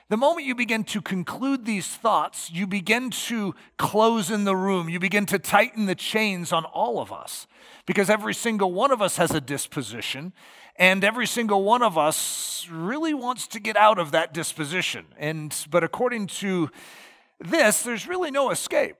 The 0.07 0.17
moment 0.17 0.45
you 0.45 0.53
begin 0.53 0.83
to 0.85 1.01
conclude 1.01 1.65
these 1.65 1.87
thoughts, 1.87 2.51
you 2.51 2.67
begin 2.67 3.09
to 3.09 3.55
close 3.77 4.29
in 4.29 4.43
the 4.43 4.55
room. 4.55 4.87
You 4.87 4.99
begin 4.99 5.25
to 5.27 5.39
tighten 5.39 5.87
the 5.87 5.95
chains 5.95 6.51
on 6.51 6.63
all 6.63 6.99
of 6.99 7.11
us 7.11 7.47
because 7.87 8.07
every 8.07 8.35
single 8.35 8.71
one 8.71 8.91
of 8.91 9.01
us 9.01 9.17
has 9.17 9.31
a 9.31 9.41
disposition, 9.41 10.33
and 10.75 11.03
every 11.03 11.25
single 11.25 11.63
one 11.63 11.81
of 11.81 11.97
us 11.97 12.67
really 12.69 13.15
wants 13.15 13.47
to 13.47 13.59
get 13.59 13.77
out 13.77 13.97
of 13.97 14.11
that 14.11 14.31
disposition. 14.31 15.05
And 15.17 15.55
but 15.71 15.83
according 15.83 16.27
to 16.27 16.69
this, 17.39 17.81
there's 17.81 18.07
really 18.07 18.29
no 18.29 18.51
escape. 18.51 18.97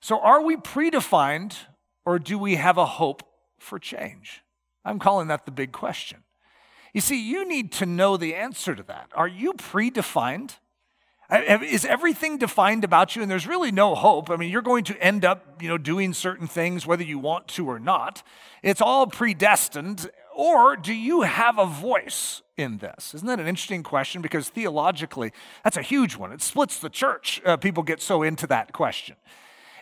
So, 0.00 0.20
are 0.20 0.42
we 0.42 0.56
predefined 0.56 1.56
or 2.04 2.18
do 2.18 2.38
we 2.38 2.56
have 2.56 2.78
a 2.78 2.86
hope 2.86 3.22
for 3.58 3.78
change? 3.78 4.42
I'm 4.84 4.98
calling 4.98 5.28
that 5.28 5.44
the 5.44 5.50
big 5.50 5.72
question. 5.72 6.22
You 6.94 7.00
see, 7.00 7.20
you 7.20 7.46
need 7.46 7.72
to 7.72 7.86
know 7.86 8.16
the 8.16 8.34
answer 8.34 8.74
to 8.74 8.82
that. 8.84 9.10
Are 9.14 9.28
you 9.28 9.52
predefined? 9.54 10.56
Is 11.30 11.84
everything 11.84 12.38
defined 12.38 12.84
about 12.84 13.14
you 13.14 13.20
and 13.20 13.30
there's 13.30 13.46
really 13.46 13.70
no 13.70 13.94
hope? 13.94 14.30
I 14.30 14.36
mean, 14.36 14.50
you're 14.50 14.62
going 14.62 14.84
to 14.84 14.98
end 15.02 15.26
up, 15.26 15.60
you 15.60 15.68
know, 15.68 15.76
doing 15.76 16.14
certain 16.14 16.46
things 16.46 16.86
whether 16.86 17.02
you 17.02 17.18
want 17.18 17.48
to 17.48 17.68
or 17.68 17.78
not. 17.78 18.22
It's 18.62 18.80
all 18.80 19.06
predestined. 19.06 20.10
Or 20.34 20.76
do 20.76 20.94
you 20.94 21.22
have 21.22 21.58
a 21.58 21.66
voice 21.66 22.40
in 22.56 22.78
this? 22.78 23.12
Isn't 23.14 23.26
that 23.26 23.40
an 23.40 23.46
interesting 23.46 23.82
question? 23.82 24.22
Because 24.22 24.48
theologically, 24.48 25.32
that's 25.64 25.76
a 25.76 25.82
huge 25.82 26.16
one. 26.16 26.32
It 26.32 26.40
splits 26.40 26.78
the 26.78 26.88
church. 26.88 27.42
Uh, 27.44 27.58
people 27.58 27.82
get 27.82 28.00
so 28.00 28.22
into 28.22 28.46
that 28.46 28.72
question. 28.72 29.16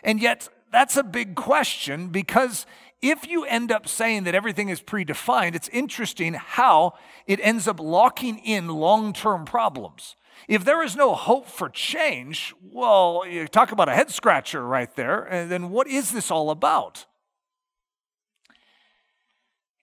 And 0.03 0.21
yet, 0.21 0.49
that's 0.71 0.97
a 0.97 1.03
big 1.03 1.35
question 1.35 2.09
because 2.09 2.65
if 3.01 3.27
you 3.27 3.45
end 3.45 3.71
up 3.71 3.87
saying 3.87 4.23
that 4.23 4.35
everything 4.35 4.69
is 4.69 4.81
predefined, 4.81 5.55
it's 5.55 5.69
interesting 5.69 6.33
how 6.33 6.93
it 7.25 7.39
ends 7.41 7.67
up 7.67 7.79
locking 7.79 8.39
in 8.39 8.67
long 8.67 9.13
term 9.13 9.45
problems. 9.45 10.15
If 10.47 10.65
there 10.65 10.83
is 10.83 10.95
no 10.95 11.15
hope 11.15 11.47
for 11.47 11.69
change, 11.69 12.53
well, 12.61 13.23
you 13.27 13.47
talk 13.47 13.71
about 13.71 13.89
a 13.89 13.93
head 13.93 14.11
scratcher 14.11 14.65
right 14.65 14.93
there, 14.95 15.23
and 15.23 15.51
then 15.51 15.69
what 15.69 15.87
is 15.87 16.11
this 16.11 16.31
all 16.31 16.51
about? 16.51 17.05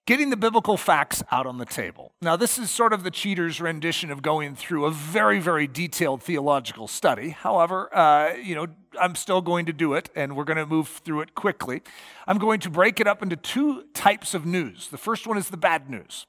Getting 0.05 0.29
the 0.29 0.37
biblical 0.37 0.77
facts 0.77 1.23
out 1.31 1.47
on 1.47 1.57
the 1.57 1.65
table. 1.65 2.11
Now, 2.21 2.35
this 2.35 2.59
is 2.59 2.69
sort 2.69 2.93
of 2.93 3.03
the 3.03 3.09
cheater's 3.09 3.59
rendition 3.59 4.11
of 4.11 4.21
going 4.21 4.55
through 4.55 4.85
a 4.85 4.91
very, 4.91 5.39
very 5.39 5.65
detailed 5.65 6.21
theological 6.21 6.87
study. 6.87 7.29
However, 7.29 7.89
uh, 7.91 8.35
you 8.35 8.53
know, 8.53 8.67
I'm 9.01 9.15
still 9.15 9.41
going 9.41 9.65
to 9.65 9.73
do 9.73 9.95
it, 9.95 10.11
and 10.15 10.35
we're 10.35 10.43
going 10.43 10.57
to 10.57 10.67
move 10.67 10.89
through 10.89 11.21
it 11.21 11.33
quickly. 11.33 11.81
I'm 12.27 12.37
going 12.37 12.59
to 12.59 12.69
break 12.69 12.99
it 12.99 13.07
up 13.07 13.23
into 13.23 13.35
two 13.35 13.85
types 13.95 14.35
of 14.35 14.45
news. 14.45 14.89
The 14.89 14.99
first 14.99 15.25
one 15.25 15.39
is 15.39 15.49
the 15.49 15.57
bad 15.57 15.89
news. 15.89 16.27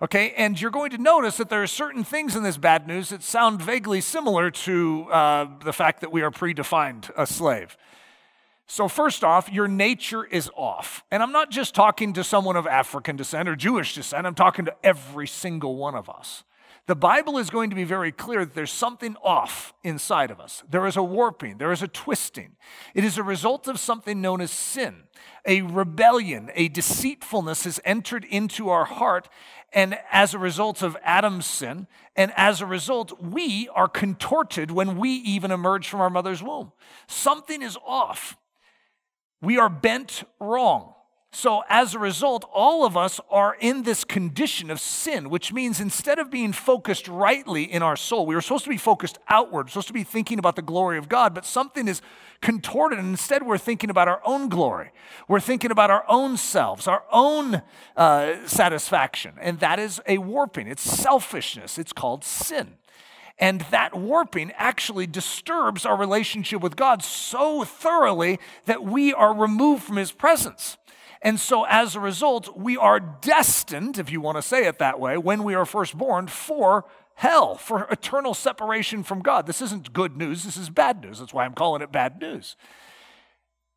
Okay, 0.00 0.32
and 0.36 0.60
you're 0.60 0.70
going 0.70 0.90
to 0.90 0.98
notice 0.98 1.36
that 1.38 1.48
there 1.48 1.64
are 1.64 1.66
certain 1.66 2.04
things 2.04 2.36
in 2.36 2.44
this 2.44 2.58
bad 2.58 2.86
news 2.86 3.08
that 3.08 3.24
sound 3.24 3.60
vaguely 3.60 4.00
similar 4.00 4.52
to 4.52 5.08
uh, 5.10 5.48
the 5.64 5.72
fact 5.72 6.00
that 6.02 6.12
we 6.12 6.22
are 6.22 6.30
predefined 6.30 7.10
a 7.16 7.26
slave. 7.26 7.76
So, 8.68 8.88
first 8.88 9.22
off, 9.22 9.50
your 9.50 9.68
nature 9.68 10.24
is 10.24 10.50
off. 10.56 11.04
And 11.10 11.22
I'm 11.22 11.32
not 11.32 11.50
just 11.50 11.74
talking 11.74 12.12
to 12.14 12.24
someone 12.24 12.56
of 12.56 12.66
African 12.66 13.16
descent 13.16 13.48
or 13.48 13.54
Jewish 13.54 13.94
descent, 13.94 14.26
I'm 14.26 14.34
talking 14.34 14.64
to 14.64 14.74
every 14.82 15.28
single 15.28 15.76
one 15.76 15.94
of 15.94 16.10
us. 16.10 16.44
The 16.86 16.94
Bible 16.94 17.36
is 17.38 17.50
going 17.50 17.70
to 17.70 17.76
be 17.76 17.82
very 17.82 18.12
clear 18.12 18.44
that 18.44 18.54
there's 18.54 18.70
something 18.70 19.16
off 19.22 19.74
inside 19.82 20.30
of 20.30 20.38
us. 20.38 20.62
There 20.70 20.86
is 20.86 20.96
a 20.96 21.02
warping, 21.02 21.58
there 21.58 21.72
is 21.72 21.82
a 21.82 21.88
twisting. 21.88 22.56
It 22.94 23.04
is 23.04 23.18
a 23.18 23.24
result 23.24 23.66
of 23.66 23.80
something 23.80 24.20
known 24.20 24.40
as 24.40 24.52
sin. 24.52 25.02
A 25.44 25.62
rebellion, 25.62 26.50
a 26.54 26.68
deceitfulness 26.68 27.64
has 27.64 27.80
entered 27.84 28.24
into 28.24 28.68
our 28.68 28.84
heart, 28.84 29.28
and 29.72 29.98
as 30.12 30.32
a 30.32 30.38
result 30.38 30.80
of 30.80 30.96
Adam's 31.02 31.46
sin, 31.46 31.88
and 32.14 32.32
as 32.36 32.60
a 32.60 32.66
result, 32.66 33.20
we 33.20 33.68
are 33.74 33.88
contorted 33.88 34.70
when 34.70 34.96
we 34.96 35.10
even 35.10 35.50
emerge 35.50 35.88
from 35.88 36.00
our 36.00 36.10
mother's 36.10 36.42
womb. 36.42 36.70
Something 37.08 37.62
is 37.62 37.76
off. 37.84 38.36
We 39.40 39.58
are 39.58 39.68
bent 39.68 40.24
wrong. 40.40 40.94
So, 41.32 41.64
as 41.68 41.94
a 41.94 41.98
result, 41.98 42.46
all 42.50 42.86
of 42.86 42.96
us 42.96 43.20
are 43.30 43.58
in 43.60 43.82
this 43.82 44.04
condition 44.04 44.70
of 44.70 44.80
sin, 44.80 45.28
which 45.28 45.52
means 45.52 45.80
instead 45.80 46.18
of 46.18 46.30
being 46.30 46.54
focused 46.54 47.08
rightly 47.08 47.64
in 47.70 47.82
our 47.82 47.94
soul, 47.94 48.24
we 48.24 48.34
were 48.34 48.40
supposed 48.40 48.64
to 48.64 48.70
be 48.70 48.78
focused 48.78 49.18
outward, 49.28 49.68
supposed 49.68 49.88
to 49.88 49.92
be 49.92 50.02
thinking 50.02 50.38
about 50.38 50.56
the 50.56 50.62
glory 50.62 50.96
of 50.96 51.10
God, 51.10 51.34
but 51.34 51.44
something 51.44 51.88
is 51.88 52.00
contorted, 52.40 52.98
and 52.98 53.08
instead 53.08 53.42
we're 53.42 53.58
thinking 53.58 53.90
about 53.90 54.08
our 54.08 54.22
own 54.24 54.48
glory. 54.48 54.92
We're 55.28 55.40
thinking 55.40 55.70
about 55.70 55.90
our 55.90 56.06
own 56.08 56.38
selves, 56.38 56.88
our 56.88 57.04
own 57.12 57.60
uh, 57.98 58.46
satisfaction, 58.46 59.34
and 59.38 59.60
that 59.60 59.78
is 59.78 60.00
a 60.06 60.16
warping. 60.16 60.66
It's 60.66 60.80
selfishness, 60.80 61.76
it's 61.76 61.92
called 61.92 62.24
sin. 62.24 62.78
And 63.38 63.62
that 63.70 63.94
warping 63.94 64.52
actually 64.56 65.06
disturbs 65.06 65.84
our 65.84 65.96
relationship 65.96 66.62
with 66.62 66.76
God 66.76 67.02
so 67.02 67.64
thoroughly 67.64 68.38
that 68.64 68.82
we 68.82 69.12
are 69.12 69.34
removed 69.34 69.82
from 69.82 69.96
His 69.96 70.12
presence. 70.12 70.78
And 71.22 71.40
so, 71.40 71.64
as 71.64 71.94
a 71.94 72.00
result, 72.00 72.56
we 72.56 72.76
are 72.76 73.00
destined, 73.00 73.98
if 73.98 74.10
you 74.10 74.20
want 74.20 74.36
to 74.36 74.42
say 74.42 74.66
it 74.66 74.78
that 74.78 75.00
way, 75.00 75.18
when 75.18 75.44
we 75.44 75.54
are 75.54 75.66
first 75.66 75.96
born, 75.96 76.28
for 76.28 76.84
hell, 77.14 77.56
for 77.56 77.86
eternal 77.90 78.34
separation 78.34 79.02
from 79.02 79.20
God. 79.20 79.46
This 79.46 79.62
isn't 79.62 79.92
good 79.92 80.16
news, 80.16 80.44
this 80.44 80.56
is 80.56 80.70
bad 80.70 81.02
news. 81.02 81.18
That's 81.18 81.34
why 81.34 81.44
I'm 81.44 81.54
calling 81.54 81.82
it 81.82 81.90
bad 81.90 82.20
news. 82.20 82.56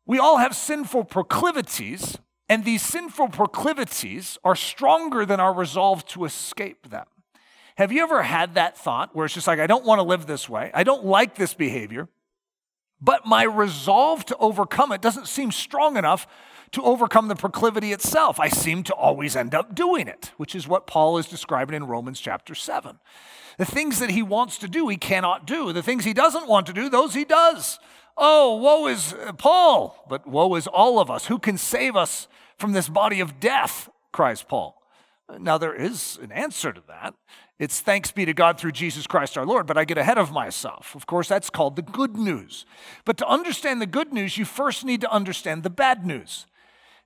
We 0.06 0.18
all 0.18 0.38
have 0.38 0.54
sinful 0.54 1.04
proclivities, 1.04 2.18
and 2.48 2.64
these 2.64 2.82
sinful 2.82 3.28
proclivities 3.28 4.38
are 4.44 4.56
stronger 4.56 5.24
than 5.24 5.40
our 5.40 5.54
resolve 5.54 6.04
to 6.08 6.24
escape 6.24 6.90
them. 6.90 7.06
Have 7.80 7.92
you 7.92 8.02
ever 8.02 8.22
had 8.22 8.56
that 8.56 8.76
thought 8.76 9.16
where 9.16 9.24
it's 9.24 9.32
just 9.32 9.46
like, 9.46 9.58
I 9.58 9.66
don't 9.66 9.86
want 9.86 10.00
to 10.00 10.02
live 10.02 10.26
this 10.26 10.50
way, 10.50 10.70
I 10.74 10.84
don't 10.84 11.06
like 11.06 11.36
this 11.36 11.54
behavior, 11.54 12.10
but 13.00 13.24
my 13.24 13.42
resolve 13.42 14.26
to 14.26 14.36
overcome 14.36 14.92
it 14.92 15.00
doesn't 15.00 15.26
seem 15.26 15.50
strong 15.50 15.96
enough 15.96 16.26
to 16.72 16.82
overcome 16.82 17.28
the 17.28 17.34
proclivity 17.34 17.94
itself. 17.94 18.38
I 18.38 18.50
seem 18.50 18.82
to 18.82 18.94
always 18.94 19.34
end 19.34 19.54
up 19.54 19.74
doing 19.74 20.08
it, 20.08 20.30
which 20.36 20.54
is 20.54 20.68
what 20.68 20.86
Paul 20.86 21.16
is 21.16 21.26
describing 21.26 21.74
in 21.74 21.86
Romans 21.86 22.20
chapter 22.20 22.54
7. 22.54 22.98
The 23.56 23.64
things 23.64 23.98
that 24.00 24.10
he 24.10 24.22
wants 24.22 24.58
to 24.58 24.68
do, 24.68 24.88
he 24.88 24.98
cannot 24.98 25.46
do. 25.46 25.72
The 25.72 25.82
things 25.82 26.04
he 26.04 26.12
doesn't 26.12 26.46
want 26.46 26.66
to 26.66 26.74
do, 26.74 26.90
those 26.90 27.14
he 27.14 27.24
does. 27.24 27.78
Oh, 28.14 28.56
woe 28.56 28.88
is 28.88 29.14
uh, 29.14 29.32
Paul, 29.32 30.04
but 30.06 30.26
woe 30.26 30.54
is 30.56 30.66
all 30.66 30.98
of 30.98 31.10
us. 31.10 31.28
Who 31.28 31.38
can 31.38 31.56
save 31.56 31.96
us 31.96 32.28
from 32.58 32.72
this 32.72 32.90
body 32.90 33.20
of 33.20 33.40
death? 33.40 33.88
cries 34.12 34.42
Paul. 34.42 34.79
Now, 35.38 35.58
there 35.58 35.74
is 35.74 36.18
an 36.22 36.32
answer 36.32 36.72
to 36.72 36.82
that. 36.88 37.14
It's 37.58 37.80
thanks 37.80 38.10
be 38.10 38.24
to 38.24 38.32
God 38.32 38.58
through 38.58 38.72
Jesus 38.72 39.06
Christ 39.06 39.36
our 39.36 39.44
Lord, 39.44 39.66
but 39.66 39.76
I 39.76 39.84
get 39.84 39.98
ahead 39.98 40.18
of 40.18 40.32
myself. 40.32 40.94
Of 40.94 41.06
course, 41.06 41.28
that's 41.28 41.50
called 41.50 41.76
the 41.76 41.82
good 41.82 42.16
news. 42.16 42.64
But 43.04 43.18
to 43.18 43.28
understand 43.28 43.82
the 43.82 43.86
good 43.86 44.12
news, 44.12 44.38
you 44.38 44.44
first 44.44 44.84
need 44.84 45.02
to 45.02 45.12
understand 45.12 45.62
the 45.62 45.70
bad 45.70 46.06
news. 46.06 46.46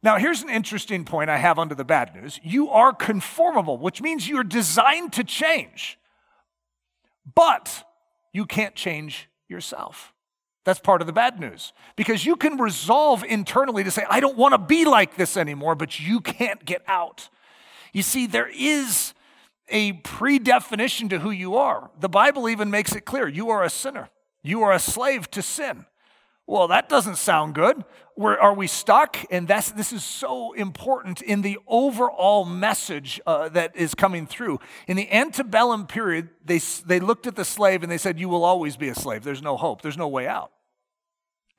Now, 0.03 0.17
here's 0.19 0.43
an 0.43 0.51
interesting 0.51 1.05
point 1.05 1.31
I 1.31 1.39
have 1.39 1.59
under 1.59 1.75
the 1.75 1.85
bad 1.85 2.15
news. 2.15 2.39
You 2.43 2.69
are 2.71 2.93
conformable, 2.93 3.79
which 3.79 4.01
means 4.01 4.29
you're 4.29 4.45
designed 4.45 5.13
to 5.15 5.25
change, 5.25 5.99
but 7.35 7.85
you 8.33 8.47
can't 8.47 8.75
change 8.75 9.29
yourself. 9.49 10.13
That's 10.65 10.81
part 10.81 11.01
of 11.01 11.07
the 11.07 11.13
bad 11.13 11.41
news. 11.41 11.73
Because 11.97 12.25
you 12.25 12.37
can 12.37 12.59
resolve 12.59 13.25
internally 13.25 13.85
to 13.85 13.91
say, 13.91 14.05
I 14.09 14.21
don't 14.21 14.37
want 14.37 14.53
to 14.53 14.59
be 14.59 14.85
like 14.85 15.17
this 15.17 15.37
anymore, 15.37 15.75
but 15.75 16.01
you 16.01 16.21
can't 16.21 16.65
get 16.65 16.83
out. 16.87 17.29
You 17.95 18.03
see, 18.03 18.27
there 18.27 18.51
is 18.55 19.15
a 19.71 19.95
predefinition 19.95 21.09
to 21.09 21.21
who 21.21 21.31
you 21.31 21.57
are. 21.57 21.91
The 21.99 22.11
Bible 22.11 22.51
even 22.51 22.71
makes 22.71 22.95
it 22.95 23.07
clear 23.07 23.27
you 23.27 23.49
are 23.49 23.65
a 23.65 23.71
sinner, 23.71 24.11
you 24.43 24.63
are 24.63 24.73
a 24.73 24.79
slave 24.79 25.31
to 25.31 25.41
sin. 25.41 25.87
Well, 26.47 26.69
that 26.69 26.91
doesn't 26.91 27.17
sound 27.17 27.55
good. 27.55 27.85
Where 28.17 28.39
are 28.39 28.53
we 28.53 28.67
stuck? 28.67 29.17
And 29.31 29.49
that's, 29.49 29.71
this 29.71 29.95
is 29.95 30.05
so 30.05 30.53
important 30.53 31.23
in 31.23 31.41
the 31.41 31.59
overall 31.67 32.45
message 32.45 33.19
uh, 33.27 33.49
that 33.51 33.75
is 33.75 33.95
coming 33.95 34.27
through. 34.27 34.61
In 34.87 34.99
the 34.99 35.11
antebellum 35.11 35.87
period, 35.87 36.29
they, 36.45 36.59
they 36.85 37.01
looked 37.01 37.27
at 37.27 37.35
the 37.35 37.47
slave 37.47 37.83
and 37.83 37.91
they 37.91 37.97
said, 37.97 38.21
You 38.21 38.29
will 38.29 38.45
always 38.45 38.77
be 38.77 38.89
a 38.91 38.95
slave. 38.95 39.25
There's 39.25 39.41
no 39.41 39.57
hope, 39.57 39.81
there's 39.81 39.97
no 39.97 40.09
way 40.09 40.27
out. 40.27 40.51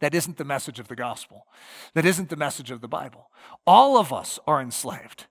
That 0.02 0.14
isn't 0.14 0.38
the 0.38 0.46
message 0.46 0.80
of 0.80 0.88
the 0.88 0.96
gospel. 0.96 1.48
That 1.96 2.06
isn't 2.06 2.30
the 2.30 2.36
message 2.36 2.70
of 2.70 2.82
the 2.82 2.88
Bible. 2.88 3.32
All 3.66 3.98
of 3.98 4.14
us 4.14 4.40
are 4.46 4.62
enslaved, 4.62 5.26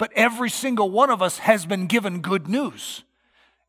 but 0.00 0.10
every 0.16 0.48
single 0.48 0.90
one 0.90 1.10
of 1.10 1.20
us 1.20 1.40
has 1.40 1.66
been 1.66 1.86
given 1.86 2.22
good 2.22 2.48
news. 2.48 3.04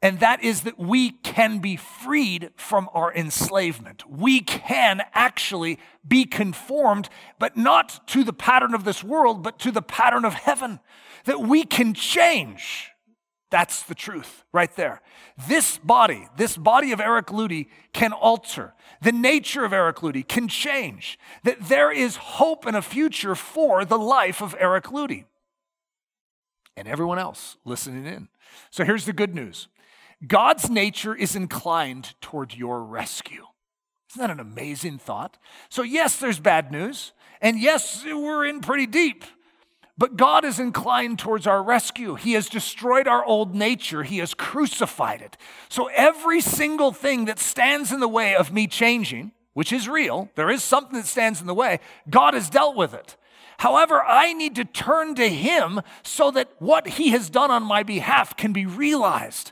And 0.01 0.21
that 0.21 0.41
is 0.41 0.61
that 0.61 0.79
we 0.79 1.11
can 1.11 1.59
be 1.59 1.75
freed 1.75 2.51
from 2.55 2.89
our 2.93 3.13
enslavement. 3.13 4.09
We 4.09 4.39
can 4.39 5.01
actually 5.13 5.77
be 6.07 6.23
conformed, 6.23 7.09
but 7.38 7.57
not 7.57 8.07
to 8.07 8.23
the 8.23 8.31
pattern 8.31 8.73
of 8.73 8.85
this 8.85 9.03
world, 9.03 9.43
but 9.43 9.59
to 9.59 9.71
the 9.71 9.81
pattern 9.81 10.23
of 10.23 10.33
heaven. 10.33 10.79
That 11.25 11.41
we 11.41 11.65
can 11.65 11.93
change. 11.93 12.91
That's 13.50 13.83
the 13.83 13.93
truth 13.93 14.45
right 14.53 14.73
there. 14.77 15.01
This 15.50 15.79
body, 15.79 16.29
this 16.38 16.55
body 16.55 16.93
of 16.93 17.01
Eric 17.01 17.27
Ludy 17.27 17.67
can 17.91 18.13
alter. 18.13 18.73
The 19.01 19.11
nature 19.11 19.65
of 19.65 19.73
Eric 19.73 19.97
Ludy 19.97 20.25
can 20.25 20.47
change. 20.47 21.19
That 21.43 21.67
there 21.67 21.91
is 21.91 22.15
hope 22.15 22.65
and 22.65 22.77
a 22.77 22.81
future 22.81 23.35
for 23.35 23.83
the 23.83 24.00
life 24.00 24.41
of 24.41 24.55
Eric 24.57 24.85
Ludy 24.85 25.25
and 26.81 26.89
everyone 26.89 27.19
else 27.19 27.57
listening 27.63 28.07
in. 28.07 28.27
So 28.71 28.83
here's 28.83 29.05
the 29.05 29.13
good 29.13 29.35
news 29.35 29.67
God's 30.25 30.67
nature 30.67 31.13
is 31.13 31.35
inclined 31.35 32.19
toward 32.21 32.55
your 32.55 32.83
rescue. 32.83 33.45
Isn't 34.09 34.19
that 34.19 34.31
an 34.31 34.39
amazing 34.39 34.97
thought? 34.97 35.38
So, 35.69 35.83
yes, 35.83 36.17
there's 36.17 36.39
bad 36.39 36.71
news, 36.71 37.13
and 37.39 37.59
yes, 37.59 38.03
we're 38.03 38.45
in 38.45 38.61
pretty 38.61 38.88
deep. 38.88 39.23
But 39.95 40.17
God 40.17 40.43
is 40.43 40.59
inclined 40.59 41.19
towards 41.19 41.45
our 41.45 41.61
rescue. 41.61 42.15
He 42.15 42.33
has 42.33 42.50
destroyed 42.50 43.07
our 43.07 43.23
old 43.23 43.53
nature, 43.53 44.01
He 44.01 44.17
has 44.17 44.33
crucified 44.33 45.21
it. 45.21 45.38
So, 45.69 45.88
every 45.93 46.41
single 46.41 46.91
thing 46.91 47.25
that 47.25 47.38
stands 47.38 47.91
in 47.91 48.00
the 48.00 48.07
way 48.07 48.35
of 48.35 48.51
me 48.51 48.65
changing, 48.65 49.33
which 49.53 49.71
is 49.71 49.88
real, 49.88 50.31
there 50.33 50.50
is 50.50 50.63
something 50.63 50.95
that 50.95 51.05
stands 51.05 51.41
in 51.41 51.47
the 51.47 51.53
way, 51.53 51.79
God 52.09 52.33
has 52.33 52.50
dealt 52.50 52.75
with 52.75 52.95
it. 52.95 53.17
However, 53.61 54.03
I 54.03 54.33
need 54.33 54.55
to 54.55 54.65
turn 54.65 55.13
to 55.13 55.29
Him 55.29 55.81
so 56.01 56.31
that 56.31 56.49
what 56.57 56.87
He 56.87 57.09
has 57.09 57.29
done 57.29 57.51
on 57.51 57.61
my 57.61 57.83
behalf 57.83 58.35
can 58.35 58.53
be 58.53 58.65
realized. 58.65 59.51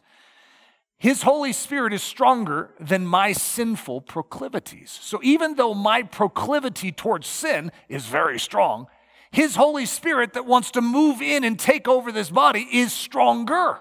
His 0.98 1.22
Holy 1.22 1.54
Spirit 1.54 1.94
is 1.94 2.02
stronger 2.02 2.72
than 2.80 3.06
my 3.06 3.34
sinful 3.34 4.02
proclivities. 4.02 4.98
So 5.00 5.20
even 5.22 5.58
though 5.58 5.76
my 5.76 6.02
proclivity 6.02 6.92
towards 6.92 7.28
sin 7.28 7.72
is 7.88 8.08
very 8.08 8.40
strong, 8.40 8.88
His 9.30 9.56
Holy 9.56 9.86
Spirit 9.86 10.34
that 10.34 10.48
wants 10.48 10.72
to 10.72 10.82
move 10.82 11.22
in 11.22 11.44
and 11.44 11.60
take 11.60 11.88
over 11.88 12.12
this 12.12 12.32
body 12.32 12.68
is 12.72 12.92
stronger 12.92 13.80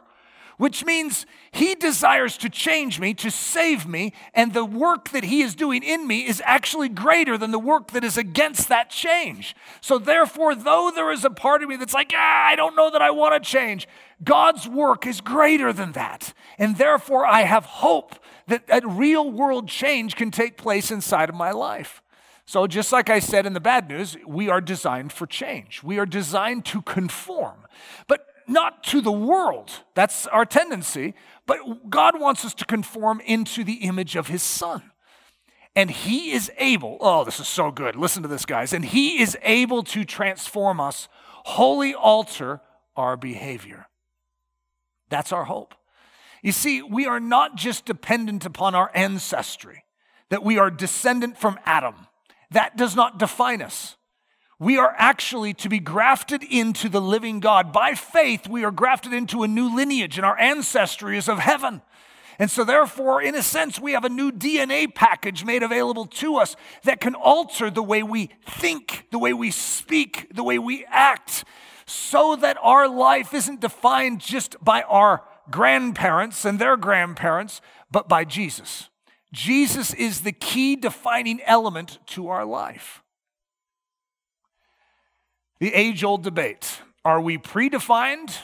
which 0.59 0.85
means 0.85 1.25
he 1.51 1.75
desires 1.75 2.37
to 2.37 2.51
change 2.51 3.01
me, 3.01 3.15
to 3.15 3.31
save 3.31 3.87
me, 3.87 4.13
and 4.35 4.53
the 4.53 4.65
work 4.65 5.09
that 5.11 5.25
he 5.25 5.41
is 5.41 5.55
doing 5.55 5.83
in 5.83 6.07
me 6.07 6.27
is 6.27 6.43
actually 6.45 6.89
greater 6.89 7.39
than 7.39 7.53
the 7.53 7.59
work 7.59 7.93
that 7.93 8.05
is 8.05 8.19
against 8.19 8.69
that 8.69 8.91
change. 8.91 9.57
So, 9.81 9.99
therefore, 9.99 10.55
though 10.55 10.93
there 10.95 11.11
is 11.11 11.25
a 11.25 11.31
part 11.31 11.63
of 11.63 11.69
me 11.69 11.77
that's 11.77 11.95
like, 11.95 12.13
ah, 12.15 12.47
I 12.47 12.57
don't 12.57 12.77
know 12.77 12.91
that 12.91 13.01
I 13.01 13.11
want 13.11 13.43
to 13.43 13.51
change, 13.51 13.89
God's 14.23 14.69
work 14.69 15.07
is 15.07 15.21
greater 15.21 15.73
than 15.73 15.93
that. 15.93 16.35
And 16.59 16.77
therefore, 16.77 17.25
I 17.25 17.43
have 17.43 17.65
hope 17.65 18.17
that 18.49 18.65
a 18.69 18.87
real 18.87 19.31
world 19.31 19.69
change 19.69 20.17
can 20.17 20.31
take 20.31 20.57
place 20.57 20.91
inside 20.91 21.29
of 21.29 21.35
my 21.35 21.53
life. 21.53 22.03
So, 22.47 22.67
just 22.67 22.93
like 22.93 23.11
I 23.11 23.21
said 23.21 23.47
in 23.47 23.53
the 23.53 23.61
bad 23.61 23.89
news, 23.89 24.17
we 24.27 24.49
are 24.49 24.61
designed 24.61 25.13
for 25.13 25.27
change. 25.27 25.83
We 25.83 25.99
are 25.99 26.07
designed 26.07 26.65
to 26.67 26.83
conform. 26.83 27.67
But 28.07 28.27
not 28.49 28.83
to 28.85 29.01
the 29.01 29.13
world. 29.13 29.71
That's 29.95 30.27
our 30.29 30.45
tendency. 30.45 31.15
But 31.47 31.91
God 31.91 32.21
wants 32.21 32.45
us 32.45 32.55
to 32.55 32.65
conform 32.65 33.21
into 33.21 33.65
the 33.65 33.75
image 33.75 34.17
of 34.17 34.29
his 34.29 34.43
son. 34.43 34.91
And 35.77 35.91
he 35.91 36.33
is 36.33 36.51
able, 36.59 36.99
oh, 37.01 37.25
this 37.25 37.39
is 37.39 37.47
so 37.47 37.71
good. 37.71 37.95
Listen 37.95 38.23
to 38.23 38.29
this, 38.29 38.45
guys. 38.45 38.73
And 38.73 38.85
he 38.85 39.21
is 39.23 39.37
able 39.43 39.83
to 39.85 40.05
transform 40.05 40.81
us, 40.81 41.09
wholly 41.45 41.95
alter 41.95 42.61
our 42.97 43.17
behavior. 43.17 43.87
That's 45.09 45.33
our 45.33 45.45
hope. 45.45 45.75
You 46.43 46.53
see, 46.53 46.83
we 46.83 47.07
are 47.07 47.21
not 47.21 47.57
just 47.57 47.85
dependent 47.85 48.45
upon 48.45 48.75
our 48.75 48.91
ancestry, 48.95 49.85
that 50.31 50.45
we 50.45 50.59
are 50.59 50.71
descendant 50.71 51.39
from 51.39 51.59
Adam. 51.65 51.95
That 52.51 52.77
does 52.77 52.97
not 52.97 53.19
define 53.19 53.63
us. 53.63 53.97
We 54.61 54.77
are 54.77 54.95
actually 54.99 55.55
to 55.55 55.69
be 55.69 55.79
grafted 55.79 56.43
into 56.43 56.89
the 56.89 57.01
living 57.01 57.39
God. 57.39 57.73
By 57.73 57.95
faith, 57.95 58.49
we 58.49 58.65
are 58.65 58.73
grafted 58.73 59.13
into 59.13 59.45
a 59.45 59.49
new 59.49 59.75
lineage, 59.75 60.19
and 60.19 60.27
our 60.27 60.39
ancestry 60.39 61.17
is 61.17 61.29
of 61.29 61.39
heaven. 61.39 61.81
And 62.41 62.51
so, 62.51 62.65
therefore, 62.65 63.23
in 63.23 63.35
a 63.35 63.43
sense, 63.43 63.81
we 63.81 63.93
have 63.93 64.05
a 64.05 64.09
new 64.09 64.33
DNA 64.33 64.93
package 64.93 65.45
made 65.45 65.63
available 65.63 66.07
to 66.07 66.37
us 66.37 66.57
that 66.85 67.01
can 67.01 67.15
alter 67.15 67.71
the 67.71 67.83
way 67.83 68.03
we 68.03 68.31
think, 68.49 69.07
the 69.11 69.19
way 69.19 69.33
we 69.33 69.51
speak, 69.51 70.29
the 70.35 70.45
way 70.45 70.59
we 70.59 70.85
act, 70.89 71.45
so 71.87 72.37
that 72.37 72.57
our 72.61 72.89
life 72.89 73.35
isn't 73.35 73.61
defined 73.61 74.21
just 74.21 74.63
by 74.63 74.83
our 74.83 75.23
grandparents 75.51 76.45
and 76.45 76.59
their 76.59 76.77
grandparents, 76.77 77.61
but 77.91 78.09
by 78.09 78.25
Jesus. 78.25 78.89
Jesus 79.33 79.95
is 79.95 80.21
the 80.21 80.33
key 80.33 80.77
defining 80.77 81.41
element 81.43 81.99
to 82.07 82.29
our 82.29 82.45
life. 82.45 83.03
The 85.61 85.75
age 85.75 86.05
old 86.05 86.23
debate 86.23 86.83
are 87.05 87.21
we 87.21 87.37
predefined 87.37 88.37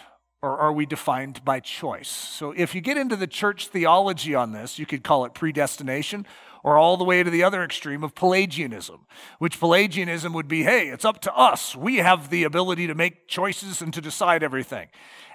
or 0.43 0.59
are 0.59 0.73
we 0.73 0.85
defined 0.85 1.45
by 1.45 1.61
choice? 1.61 2.09
So, 2.09 2.51
if 2.51 2.75
you 2.75 2.81
get 2.81 2.97
into 2.97 3.15
the 3.15 3.29
church 3.29 3.69
theology 3.69 4.35
on 4.35 4.51
this, 4.51 4.81
you 4.81 4.87
could 4.87 5.05
call 5.05 5.25
it 5.25 5.33
predestination, 5.33 6.27
or 6.65 6.77
all 6.77 6.97
the 6.97 7.05
way 7.05 7.23
to 7.23 7.31
the 7.31 7.45
other 7.45 7.63
extreme 7.63 8.03
of 8.03 8.17
Pelagianism, 8.17 9.07
which 9.39 9.61
Pelagianism 9.61 10.33
would 10.33 10.49
be 10.49 10.65
hey, 10.65 10.89
it's 10.89 11.05
up 11.05 11.21
to 11.21 11.37
us. 11.37 11.77
We 11.77 11.99
have 11.99 12.31
the 12.31 12.43
ability 12.43 12.89
to 12.89 12.97
make 12.97 13.29
choices 13.29 13.81
and 13.81 13.95
to 13.95 14.01
decide 14.01 14.43
everything. 14.43 14.89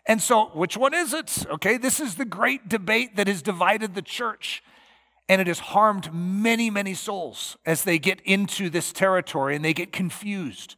And 0.06 0.22
so, 0.22 0.48
which 0.48 0.76
one 0.76 0.94
is 0.94 1.14
it? 1.14 1.46
Okay, 1.50 1.78
this 1.78 2.02
is 2.02 2.16
the 2.16 2.26
great 2.26 2.68
debate 2.68 3.16
that 3.16 3.28
has 3.28 3.42
divided 3.42 3.96
the 3.96 4.02
church. 4.02 4.64
And 5.30 5.40
it 5.40 5.48
has 5.48 5.60
harmed 5.60 6.12
many, 6.12 6.70
many 6.72 6.96
souls 6.96 7.56
as 7.64 7.84
they 7.84 8.00
get 8.00 8.20
into 8.22 8.70
this 8.70 8.92
territory 8.92 9.56
and 9.56 9.64
they 9.64 9.76
get 9.76 9.94
confused. 9.94 10.76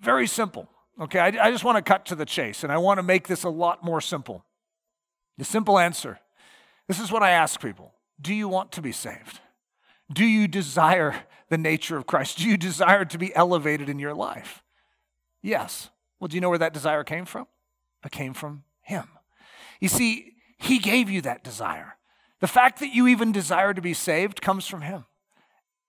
Very 0.00 0.26
simple. 0.26 0.68
Okay, 1.00 1.18
I, 1.18 1.26
I 1.26 1.50
just 1.50 1.64
want 1.64 1.76
to 1.76 1.82
cut 1.82 2.06
to 2.06 2.14
the 2.14 2.24
chase 2.24 2.64
and 2.64 2.72
I 2.72 2.78
want 2.78 2.98
to 2.98 3.02
make 3.02 3.28
this 3.28 3.44
a 3.44 3.48
lot 3.48 3.84
more 3.84 4.00
simple. 4.00 4.44
The 5.36 5.44
simple 5.44 5.78
answer 5.78 6.18
this 6.88 6.98
is 6.98 7.12
what 7.12 7.22
I 7.22 7.30
ask 7.30 7.60
people 7.60 7.92
Do 8.20 8.34
you 8.34 8.48
want 8.48 8.72
to 8.72 8.82
be 8.82 8.92
saved? 8.92 9.40
Do 10.12 10.24
you 10.24 10.48
desire 10.48 11.14
the 11.50 11.58
nature 11.58 11.96
of 11.96 12.06
Christ? 12.06 12.38
Do 12.38 12.48
you 12.48 12.56
desire 12.56 13.04
to 13.04 13.18
be 13.18 13.34
elevated 13.36 13.88
in 13.88 13.98
your 13.98 14.14
life? 14.14 14.62
Yes. 15.42 15.90
Well, 16.18 16.28
do 16.28 16.36
you 16.36 16.40
know 16.40 16.48
where 16.48 16.58
that 16.58 16.72
desire 16.72 17.04
came 17.04 17.26
from? 17.26 17.46
It 18.04 18.10
came 18.10 18.34
from 18.34 18.64
Him. 18.80 19.04
You 19.80 19.88
see, 19.88 20.32
He 20.58 20.78
gave 20.78 21.10
you 21.10 21.20
that 21.22 21.44
desire. 21.44 21.96
The 22.40 22.46
fact 22.46 22.80
that 22.80 22.94
you 22.94 23.06
even 23.06 23.32
desire 23.32 23.74
to 23.74 23.82
be 23.82 23.94
saved 23.94 24.40
comes 24.40 24.66
from 24.66 24.80
Him. 24.80 25.04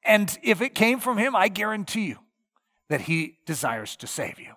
And 0.03 0.37
if 0.43 0.61
it 0.61 0.75
came 0.75 0.99
from 0.99 1.17
Him, 1.17 1.35
I 1.35 1.47
guarantee 1.47 2.07
you, 2.07 2.19
that 2.89 3.01
he 3.01 3.37
desires 3.45 3.95
to 3.97 4.07
save 4.07 4.39
you. 4.39 4.53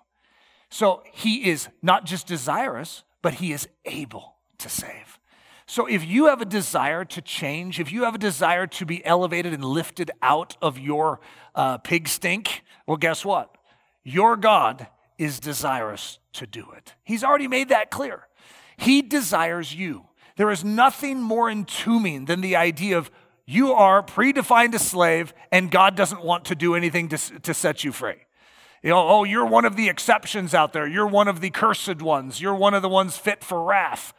So 0.70 1.02
he 1.12 1.50
is 1.50 1.68
not 1.82 2.04
just 2.06 2.26
desirous, 2.26 3.04
but 3.20 3.34
he 3.34 3.52
is 3.52 3.68
able 3.84 4.36
to 4.58 4.68
save. 4.68 5.18
So 5.66 5.86
if 5.86 6.04
you 6.04 6.26
have 6.26 6.40
a 6.40 6.46
desire 6.46 7.04
to 7.04 7.22
change, 7.22 7.78
if 7.78 7.92
you 7.92 8.04
have 8.04 8.14
a 8.14 8.18
desire 8.18 8.66
to 8.66 8.86
be 8.86 9.04
elevated 9.04 9.52
and 9.52 9.64
lifted 9.64 10.10
out 10.20 10.56
of 10.60 10.78
your 10.78 11.20
uh, 11.54 11.78
pig 11.78 12.08
stink, 12.08 12.62
well, 12.86 12.96
guess 12.96 13.24
what? 13.24 13.56
Your 14.02 14.36
God 14.36 14.88
is 15.18 15.38
desirous 15.38 16.18
to 16.34 16.46
do 16.46 16.70
it. 16.76 16.94
He's 17.04 17.22
already 17.22 17.48
made 17.48 17.68
that 17.68 17.90
clear. 17.90 18.26
He 18.76 19.02
desires 19.02 19.74
you. 19.74 20.06
There 20.36 20.50
is 20.50 20.64
nothing 20.64 21.20
more 21.20 21.50
entombing 21.50 22.24
than 22.24 22.40
the 22.40 22.56
idea 22.56 22.98
of 22.98 23.10
you 23.46 23.72
are 23.72 24.02
predefined 24.02 24.74
a 24.74 24.78
slave 24.78 25.34
and 25.50 25.70
God 25.70 25.96
doesn't 25.96 26.22
want 26.22 26.44
to 26.46 26.54
do 26.54 26.74
anything 26.74 27.08
to, 27.08 27.18
to 27.40 27.54
set 27.54 27.84
you 27.84 27.92
free. 27.92 28.16
You 28.82 28.90
know, 28.90 29.08
oh, 29.08 29.24
you're 29.24 29.46
one 29.46 29.64
of 29.64 29.76
the 29.76 29.88
exceptions 29.88 30.54
out 30.54 30.72
there. 30.72 30.86
You're 30.86 31.06
one 31.06 31.28
of 31.28 31.40
the 31.40 31.50
cursed 31.50 32.02
ones. 32.02 32.40
You're 32.40 32.54
one 32.54 32.74
of 32.74 32.82
the 32.82 32.88
ones 32.88 33.16
fit 33.16 33.44
for 33.44 33.62
wrath. 33.62 34.12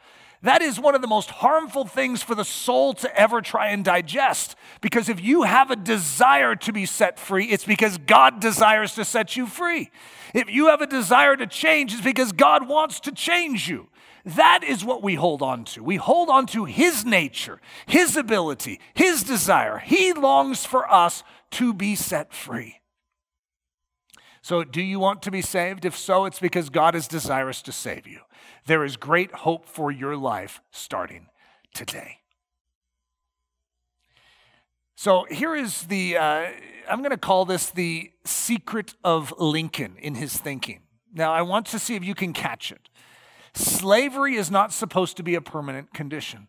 That 0.44 0.60
is 0.60 0.78
one 0.78 0.94
of 0.94 1.00
the 1.00 1.08
most 1.08 1.30
harmful 1.30 1.86
things 1.86 2.22
for 2.22 2.34
the 2.34 2.44
soul 2.44 2.92
to 2.94 3.18
ever 3.18 3.40
try 3.40 3.68
and 3.68 3.82
digest. 3.82 4.56
Because 4.82 5.08
if 5.08 5.18
you 5.18 5.44
have 5.44 5.70
a 5.70 5.76
desire 5.76 6.54
to 6.54 6.72
be 6.72 6.84
set 6.84 7.18
free, 7.18 7.46
it's 7.46 7.64
because 7.64 7.96
God 7.96 8.40
desires 8.40 8.94
to 8.96 9.06
set 9.06 9.36
you 9.36 9.46
free. 9.46 9.90
If 10.34 10.50
you 10.50 10.66
have 10.66 10.82
a 10.82 10.86
desire 10.86 11.34
to 11.34 11.46
change, 11.46 11.94
it's 11.94 12.02
because 12.02 12.32
God 12.32 12.68
wants 12.68 13.00
to 13.00 13.12
change 13.12 13.70
you. 13.70 13.88
That 14.26 14.62
is 14.62 14.84
what 14.84 15.02
we 15.02 15.14
hold 15.14 15.40
on 15.40 15.64
to. 15.64 15.82
We 15.82 15.96
hold 15.96 16.28
on 16.28 16.44
to 16.48 16.66
His 16.66 17.06
nature, 17.06 17.58
His 17.86 18.14
ability, 18.14 18.80
His 18.92 19.22
desire. 19.22 19.78
He 19.78 20.12
longs 20.12 20.66
for 20.66 20.90
us 20.92 21.22
to 21.52 21.72
be 21.72 21.94
set 21.94 22.34
free. 22.34 22.80
So, 24.44 24.62
do 24.62 24.82
you 24.82 25.00
want 25.00 25.22
to 25.22 25.30
be 25.30 25.40
saved? 25.40 25.86
If 25.86 25.96
so, 25.96 26.26
it's 26.26 26.38
because 26.38 26.68
God 26.68 26.94
is 26.94 27.08
desirous 27.08 27.62
to 27.62 27.72
save 27.72 28.06
you. 28.06 28.20
There 28.66 28.84
is 28.84 28.98
great 28.98 29.32
hope 29.32 29.64
for 29.64 29.90
your 29.90 30.18
life 30.18 30.60
starting 30.70 31.28
today. 31.72 32.18
So 34.96 35.24
here 35.30 35.54
is 35.56 35.84
the, 35.84 36.18
uh, 36.18 36.46
I'm 36.90 36.98
going 36.98 37.12
to 37.12 37.16
call 37.16 37.46
this 37.46 37.70
the 37.70 38.12
secret 38.26 38.92
of 39.02 39.32
Lincoln 39.38 39.96
in 39.98 40.16
his 40.16 40.36
thinking. 40.36 40.82
Now, 41.14 41.32
I 41.32 41.40
want 41.40 41.64
to 41.68 41.78
see 41.78 41.94
if 41.94 42.04
you 42.04 42.14
can 42.14 42.34
catch 42.34 42.70
it. 42.70 42.90
Slavery 43.54 44.34
is 44.34 44.50
not 44.50 44.74
supposed 44.74 45.16
to 45.16 45.22
be 45.22 45.34
a 45.34 45.40
permanent 45.40 45.94
condition. 45.94 46.48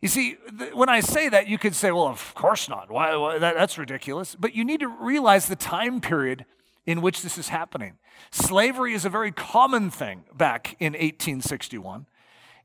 You 0.00 0.08
see, 0.08 0.38
th- 0.58 0.72
when 0.72 0.88
I 0.88 1.00
say 1.00 1.28
that, 1.28 1.46
you 1.46 1.58
could 1.58 1.74
say, 1.74 1.90
well, 1.90 2.06
of 2.06 2.34
course 2.34 2.70
not. 2.70 2.90
Why, 2.90 3.14
why 3.16 3.38
that, 3.38 3.54
that's 3.54 3.76
ridiculous. 3.76 4.34
But 4.34 4.54
you 4.54 4.64
need 4.64 4.80
to 4.80 4.88
realize 4.88 5.44
the 5.44 5.56
time 5.56 6.00
period 6.00 6.46
in 6.90 7.00
which 7.00 7.22
this 7.22 7.38
is 7.38 7.48
happening. 7.48 7.98
Slavery 8.32 8.94
is 8.94 9.04
a 9.04 9.08
very 9.08 9.30
common 9.30 9.90
thing 9.90 10.24
back 10.34 10.76
in 10.80 10.94
1861. 10.94 12.06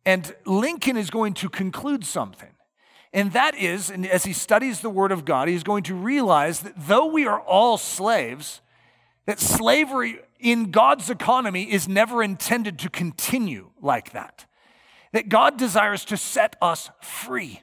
And 0.03 0.35
Lincoln 0.45 0.97
is 0.97 1.09
going 1.09 1.35
to 1.35 1.49
conclude 1.49 2.03
something. 2.03 2.49
And 3.13 3.33
that 3.33 3.55
is, 3.55 3.89
and 3.89 4.05
as 4.05 4.25
he 4.25 4.33
studies 4.33 4.81
the 4.81 4.89
Word 4.89 5.11
of 5.11 5.25
God, 5.25 5.47
he's 5.47 5.63
going 5.63 5.83
to 5.83 5.95
realize 5.95 6.61
that 6.61 6.73
though 6.75 7.05
we 7.05 7.27
are 7.27 7.39
all 7.39 7.77
slaves, 7.77 8.61
that 9.27 9.39
slavery 9.39 10.19
in 10.39 10.71
God's 10.71 11.09
economy 11.09 11.71
is 11.71 11.87
never 11.87 12.21
intended 12.23 12.79
to 12.79 12.89
continue 12.89 13.69
like 13.81 14.11
that. 14.11 14.45
That 15.13 15.29
God 15.29 15.57
desires 15.57 16.03
to 16.05 16.17
set 16.17 16.55
us 16.61 16.89
free. 17.01 17.61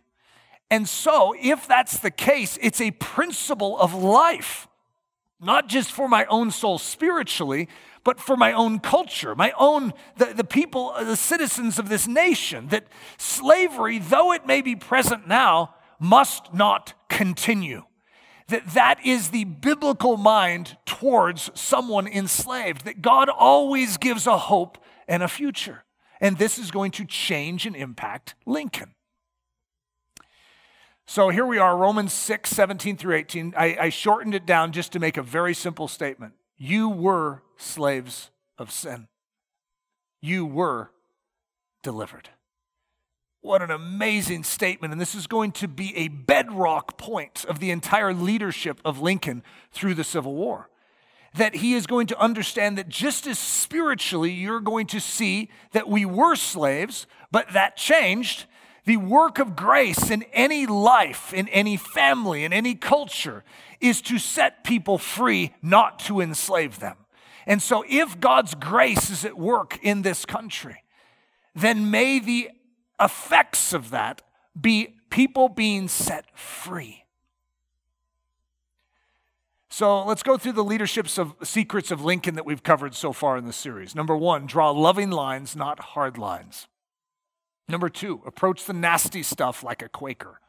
And 0.71 0.89
so, 0.89 1.35
if 1.39 1.69
that's 1.69 1.99
the 1.99 2.11
case, 2.11 2.57
it's 2.63 2.81
a 2.81 2.93
principle 2.93 3.79
of 3.79 3.93
life 3.93 4.69
not 5.43 5.69
just 5.69 5.91
for 5.91 6.09
my 6.09 6.25
own 6.27 6.51
soul 6.51 6.79
spiritually, 6.79 7.69
but 8.05 8.21
for 8.21 8.37
my 8.37 8.53
own 8.53 8.79
culture, 8.79 9.35
my 9.35 9.53
own, 9.59 9.93
the, 10.17 10.27
the 10.27 10.45
people, 10.45 10.93
uh, 10.97 11.05
the 11.05 11.17
citizens 11.17 11.79
of 11.79 11.89
this 11.89 12.07
nation, 12.07 12.69
that 12.69 12.87
slavery, 13.19 13.99
though 13.99 14.33
it 14.33 14.47
may 14.47 14.63
be 14.63 14.75
present 14.75 15.29
now, 15.29 15.75
must 15.99 16.53
not 16.55 16.95
continue. 17.09 17.85
That 18.49 18.75
that 18.75 19.05
is 19.05 19.31
the 19.31 19.45
biblical 19.45 20.17
mind 20.17 20.77
towards 20.85 21.51
someone 21.55 22.07
enslaved, 22.07 22.85
that 22.85 23.03
God 23.03 23.29
always 23.29 23.97
gives 23.97 24.27
a 24.27 24.37
hope 24.39 24.79
and 25.07 25.23
a 25.23 25.29
future. 25.29 25.85
And 26.21 26.39
this 26.39 26.59
is 26.59 26.71
going 26.71 26.93
to 26.93 27.05
change 27.05 27.67
and 27.67 27.77
impact 27.77 28.35
Lincoln. 28.47 28.95
So 31.13 31.29
here 31.29 31.45
we 31.45 31.59
are, 31.59 31.77
Romans 31.77 32.11
6, 32.15 32.49
17 32.49 32.97
through 32.97 33.17
18. 33.17 33.53
I, 33.55 33.77
I, 33.79 33.89
shortened 33.91 34.35
it 34.35 34.47
down 34.47 34.73
just 34.73 34.93
to 34.93 34.99
make 34.99 35.19
a 35.19 35.23
very 35.23 35.53
simple 35.53 35.87
statement. 35.87 36.33
You 36.57 36.89
were 36.89 37.43
slaves 37.59 38.31
of 38.57 38.71
sin, 38.71 39.09
you 40.23 40.47
were 40.47 40.91
delivered. 41.83 42.31
What 43.43 43.61
an 43.61 43.71
amazing 43.71 44.45
statement. 44.45 44.91
And 44.91 44.99
this 44.99 45.15
is 45.15 45.27
going 45.27 45.53
to 45.53 45.69
be 45.69 45.95
a 45.99 46.09
bedrock 46.09 46.97
point 46.97 47.45
of 47.47 47.59
the 47.59 47.71
entire 47.73 48.15
leadership 48.15 48.81
of 48.83 49.03
Lincoln 49.03 49.43
through 49.71 49.93
the 49.93 50.05
Civil 50.05 50.35
War. 50.35 50.71
That 51.35 51.57
he 51.57 51.75
is 51.75 51.87
going 51.87 52.07
to 52.07 52.19
understand 52.19 52.79
that 52.79 52.89
just 52.89 53.27
as 53.27 53.39
spiritually 53.39 54.31
you're 54.31 54.61
going 54.61 54.87
to 54.87 54.99
see 54.99 55.51
that 55.73 55.91
we 55.91 56.07
were 56.07 56.37
slaves, 56.37 57.07
but 57.31 57.53
that 57.53 57.77
changed, 57.77 58.47
the 58.85 58.97
work 58.97 59.39
of 59.39 59.55
grace 59.55 60.11
in 60.11 60.25
any 60.33 60.67
life, 60.67 61.33
in 61.33 61.49
any 61.49 61.77
family, 61.77 62.45
in 62.45 62.53
any 62.53 62.75
culture 62.75 63.45
is 63.81 64.01
to 64.03 64.19
set 64.19 64.65
people 64.65 64.99
free, 64.99 65.55
not 65.63 65.99
to 66.01 66.21
enslave 66.21 66.81
them. 66.81 66.97
And 67.47 67.61
so, 67.61 67.85
if 67.89 68.21
God's 68.21 68.55
grace 68.55 69.11
is 69.11 69.25
at 69.25 69.37
work 69.37 69.79
in 69.83 70.03
this 70.03 70.25
country, 70.25 70.83
then 71.55 71.91
may 71.91 72.19
the 72.19 72.51
effects 73.01 73.73
of 73.73 73.91
that 73.91 74.23
be 74.59 74.97
people 75.11 75.49
being 75.49 75.89
set 75.89 76.27
free. 76.39 77.05
So 79.69 80.05
let's 80.05 80.23
go 80.23 80.37
through 80.37 80.53
the 80.53 80.65
leadership's 80.65 81.17
of 81.17 81.35
secrets 81.43 81.91
of 81.91 82.05
Lincoln 82.05 82.35
that 82.35 82.45
we've 82.45 82.63
covered 82.63 82.95
so 82.95 83.15
far 83.15 83.39
in 83.39 83.47
the 83.47 83.55
series. 83.55 83.95
Number 83.95 84.15
one, 84.15 84.45
draw 84.45 84.71
loving 84.71 85.11
lines, 85.11 85.57
not 85.57 85.81
hard 85.81 86.19
lines. 86.19 86.69
Number 87.69 87.89
two, 87.89 88.23
approach 88.27 88.65
the 88.65 88.73
nasty 88.73 89.23
stuff 89.23 89.63
like 89.63 89.83
a 89.83 89.89
Quaker. 89.89 90.41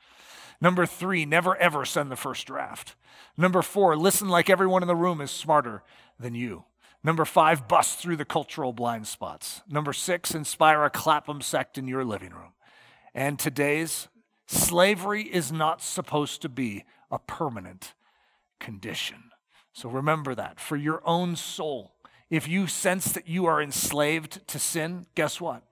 Number 0.60 0.86
three, 0.86 1.26
never 1.26 1.56
ever 1.58 1.86
send 1.86 2.12
the 2.12 2.16
first 2.16 2.48
draft. 2.48 2.96
Number 3.38 3.62
four, 3.62 3.96
listen 3.96 4.30
like 4.30 4.50
everyone 4.50 4.82
in 4.82 4.88
the 4.88 4.96
room 4.96 5.22
is 5.22 5.32
smarter 5.32 5.84
than 6.20 6.36
you. 6.36 6.66
Number 7.04 7.26
five, 7.26 7.68
bust 7.68 8.00
through 8.00 8.16
the 8.16 8.26
cultural 8.26 8.72
blind 8.72 9.08
spots. 9.08 9.62
Number 9.68 9.92
six, 9.92 10.34
inspire 10.34 10.86
a 10.86 10.90
Clapham 10.90 11.42
sect 11.42 11.78
in 11.78 11.88
your 11.88 12.06
living 12.06 12.32
room. 12.32 12.54
And 13.14 13.38
today's 13.38 14.08
slavery 14.48 15.24
is 15.24 15.52
not 15.52 15.82
supposed 15.82 16.42
to 16.42 16.50
be 16.50 16.86
a 17.12 17.20
permanent 17.20 17.94
condition. 18.60 19.32
So 19.74 19.90
remember 19.90 20.34
that 20.36 20.60
for 20.60 20.78
your 20.78 21.02
own 21.06 21.36
soul. 21.36 21.94
If 22.30 22.48
you 22.48 22.68
sense 22.68 23.12
that 23.12 23.28
you 23.28 23.46
are 23.46 23.62
enslaved 23.62 24.48
to 24.48 24.60
sin, 24.60 25.08
guess 25.14 25.42
what? 25.42 25.64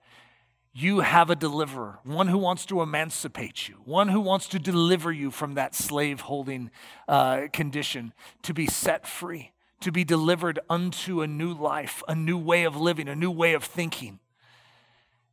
You 0.74 1.00
have 1.00 1.28
a 1.28 1.36
deliverer, 1.36 1.98
one 2.02 2.28
who 2.28 2.38
wants 2.38 2.64
to 2.66 2.80
emancipate 2.80 3.68
you, 3.68 3.76
one 3.84 4.08
who 4.08 4.20
wants 4.20 4.48
to 4.48 4.58
deliver 4.58 5.12
you 5.12 5.30
from 5.30 5.54
that 5.54 5.74
slave 5.74 6.22
holding 6.22 6.70
uh, 7.06 7.48
condition, 7.52 8.14
to 8.42 8.54
be 8.54 8.66
set 8.66 9.06
free, 9.06 9.52
to 9.80 9.92
be 9.92 10.02
delivered 10.02 10.58
unto 10.70 11.20
a 11.20 11.26
new 11.26 11.52
life, 11.52 12.02
a 12.08 12.14
new 12.14 12.38
way 12.38 12.64
of 12.64 12.76
living, 12.76 13.06
a 13.06 13.14
new 13.14 13.30
way 13.30 13.52
of 13.52 13.64
thinking. 13.64 14.18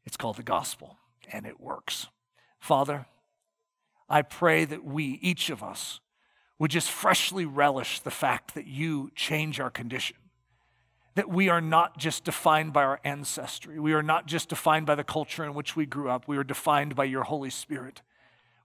It's 0.06 0.18
called 0.18 0.36
the 0.36 0.44
gospel, 0.44 0.98
and 1.32 1.46
it 1.46 1.62
works. 1.62 2.08
Father, 2.60 3.06
I 4.10 4.24
pray 4.24 4.66
that 4.66 4.84
we, 4.84 5.20
each 5.22 5.50
of 5.50 5.64
us, 5.64 6.02
would 6.58 6.72
just 6.72 6.92
freshly 6.92 7.46
relish 7.46 8.02
the 8.02 8.12
fact 8.12 8.56
that 8.56 8.68
you 8.68 9.12
change 9.16 9.62
our 9.62 9.70
condition 9.70 10.18
that 11.16 11.30
we 11.30 11.50
are 11.50 11.62
not 11.62 11.98
just 11.98 12.24
defined 12.24 12.74
by 12.74 12.84
our 12.84 13.00
ancestry. 13.04 13.80
We 13.80 13.94
are 13.94 14.04
not 14.04 14.26
just 14.26 14.50
defined 14.50 14.86
by 14.86 14.96
the 14.96 15.04
culture 15.04 15.44
in 15.44 15.54
which 15.54 15.76
we 15.76 15.86
grew 15.86 16.10
up. 16.10 16.28
We 16.28 16.38
are 16.38 16.44
defined 16.44 16.96
by 16.96 17.06
your 17.06 17.24
Holy 17.24 17.50
Spirit. 17.50 18.02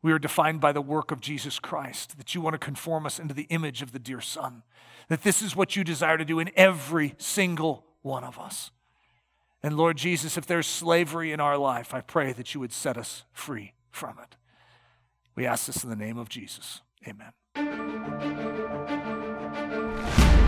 We 0.02 0.12
are 0.12 0.18
defined 0.18 0.60
by 0.60 0.72
the 0.72 0.82
work 0.82 1.10
of 1.10 1.20
Jesus 1.20 1.58
Christ, 1.58 2.18
that 2.18 2.34
you 2.34 2.40
want 2.42 2.54
to 2.54 2.58
conform 2.58 3.06
us 3.06 3.18
into 3.18 3.32
the 3.32 3.46
image 3.48 3.80
of 3.80 3.92
the 3.92 3.98
dear 3.98 4.20
Son, 4.20 4.62
that 5.08 5.22
this 5.22 5.40
is 5.40 5.56
what 5.56 5.76
you 5.76 5.84
desire 5.84 6.18
to 6.18 6.24
do 6.24 6.38
in 6.38 6.50
every 6.56 7.14
single 7.16 7.86
one 8.02 8.22
of 8.22 8.38
us. 8.38 8.70
And 9.62 9.78
Lord 9.78 9.96
Jesus, 9.96 10.36
if 10.36 10.46
there's 10.46 10.66
slavery 10.66 11.32
in 11.32 11.40
our 11.40 11.56
life, 11.56 11.94
I 11.94 12.02
pray 12.02 12.34
that 12.34 12.52
you 12.52 12.60
would 12.60 12.72
set 12.72 12.98
us 12.98 13.24
free 13.32 13.72
from 13.90 14.18
it. 14.22 14.36
We 15.34 15.46
ask 15.46 15.66
this 15.66 15.82
in 15.82 15.88
the 15.88 15.96
name 15.96 16.18
of 16.18 16.28
Jesus. 16.28 16.82
Amen. 17.08 17.32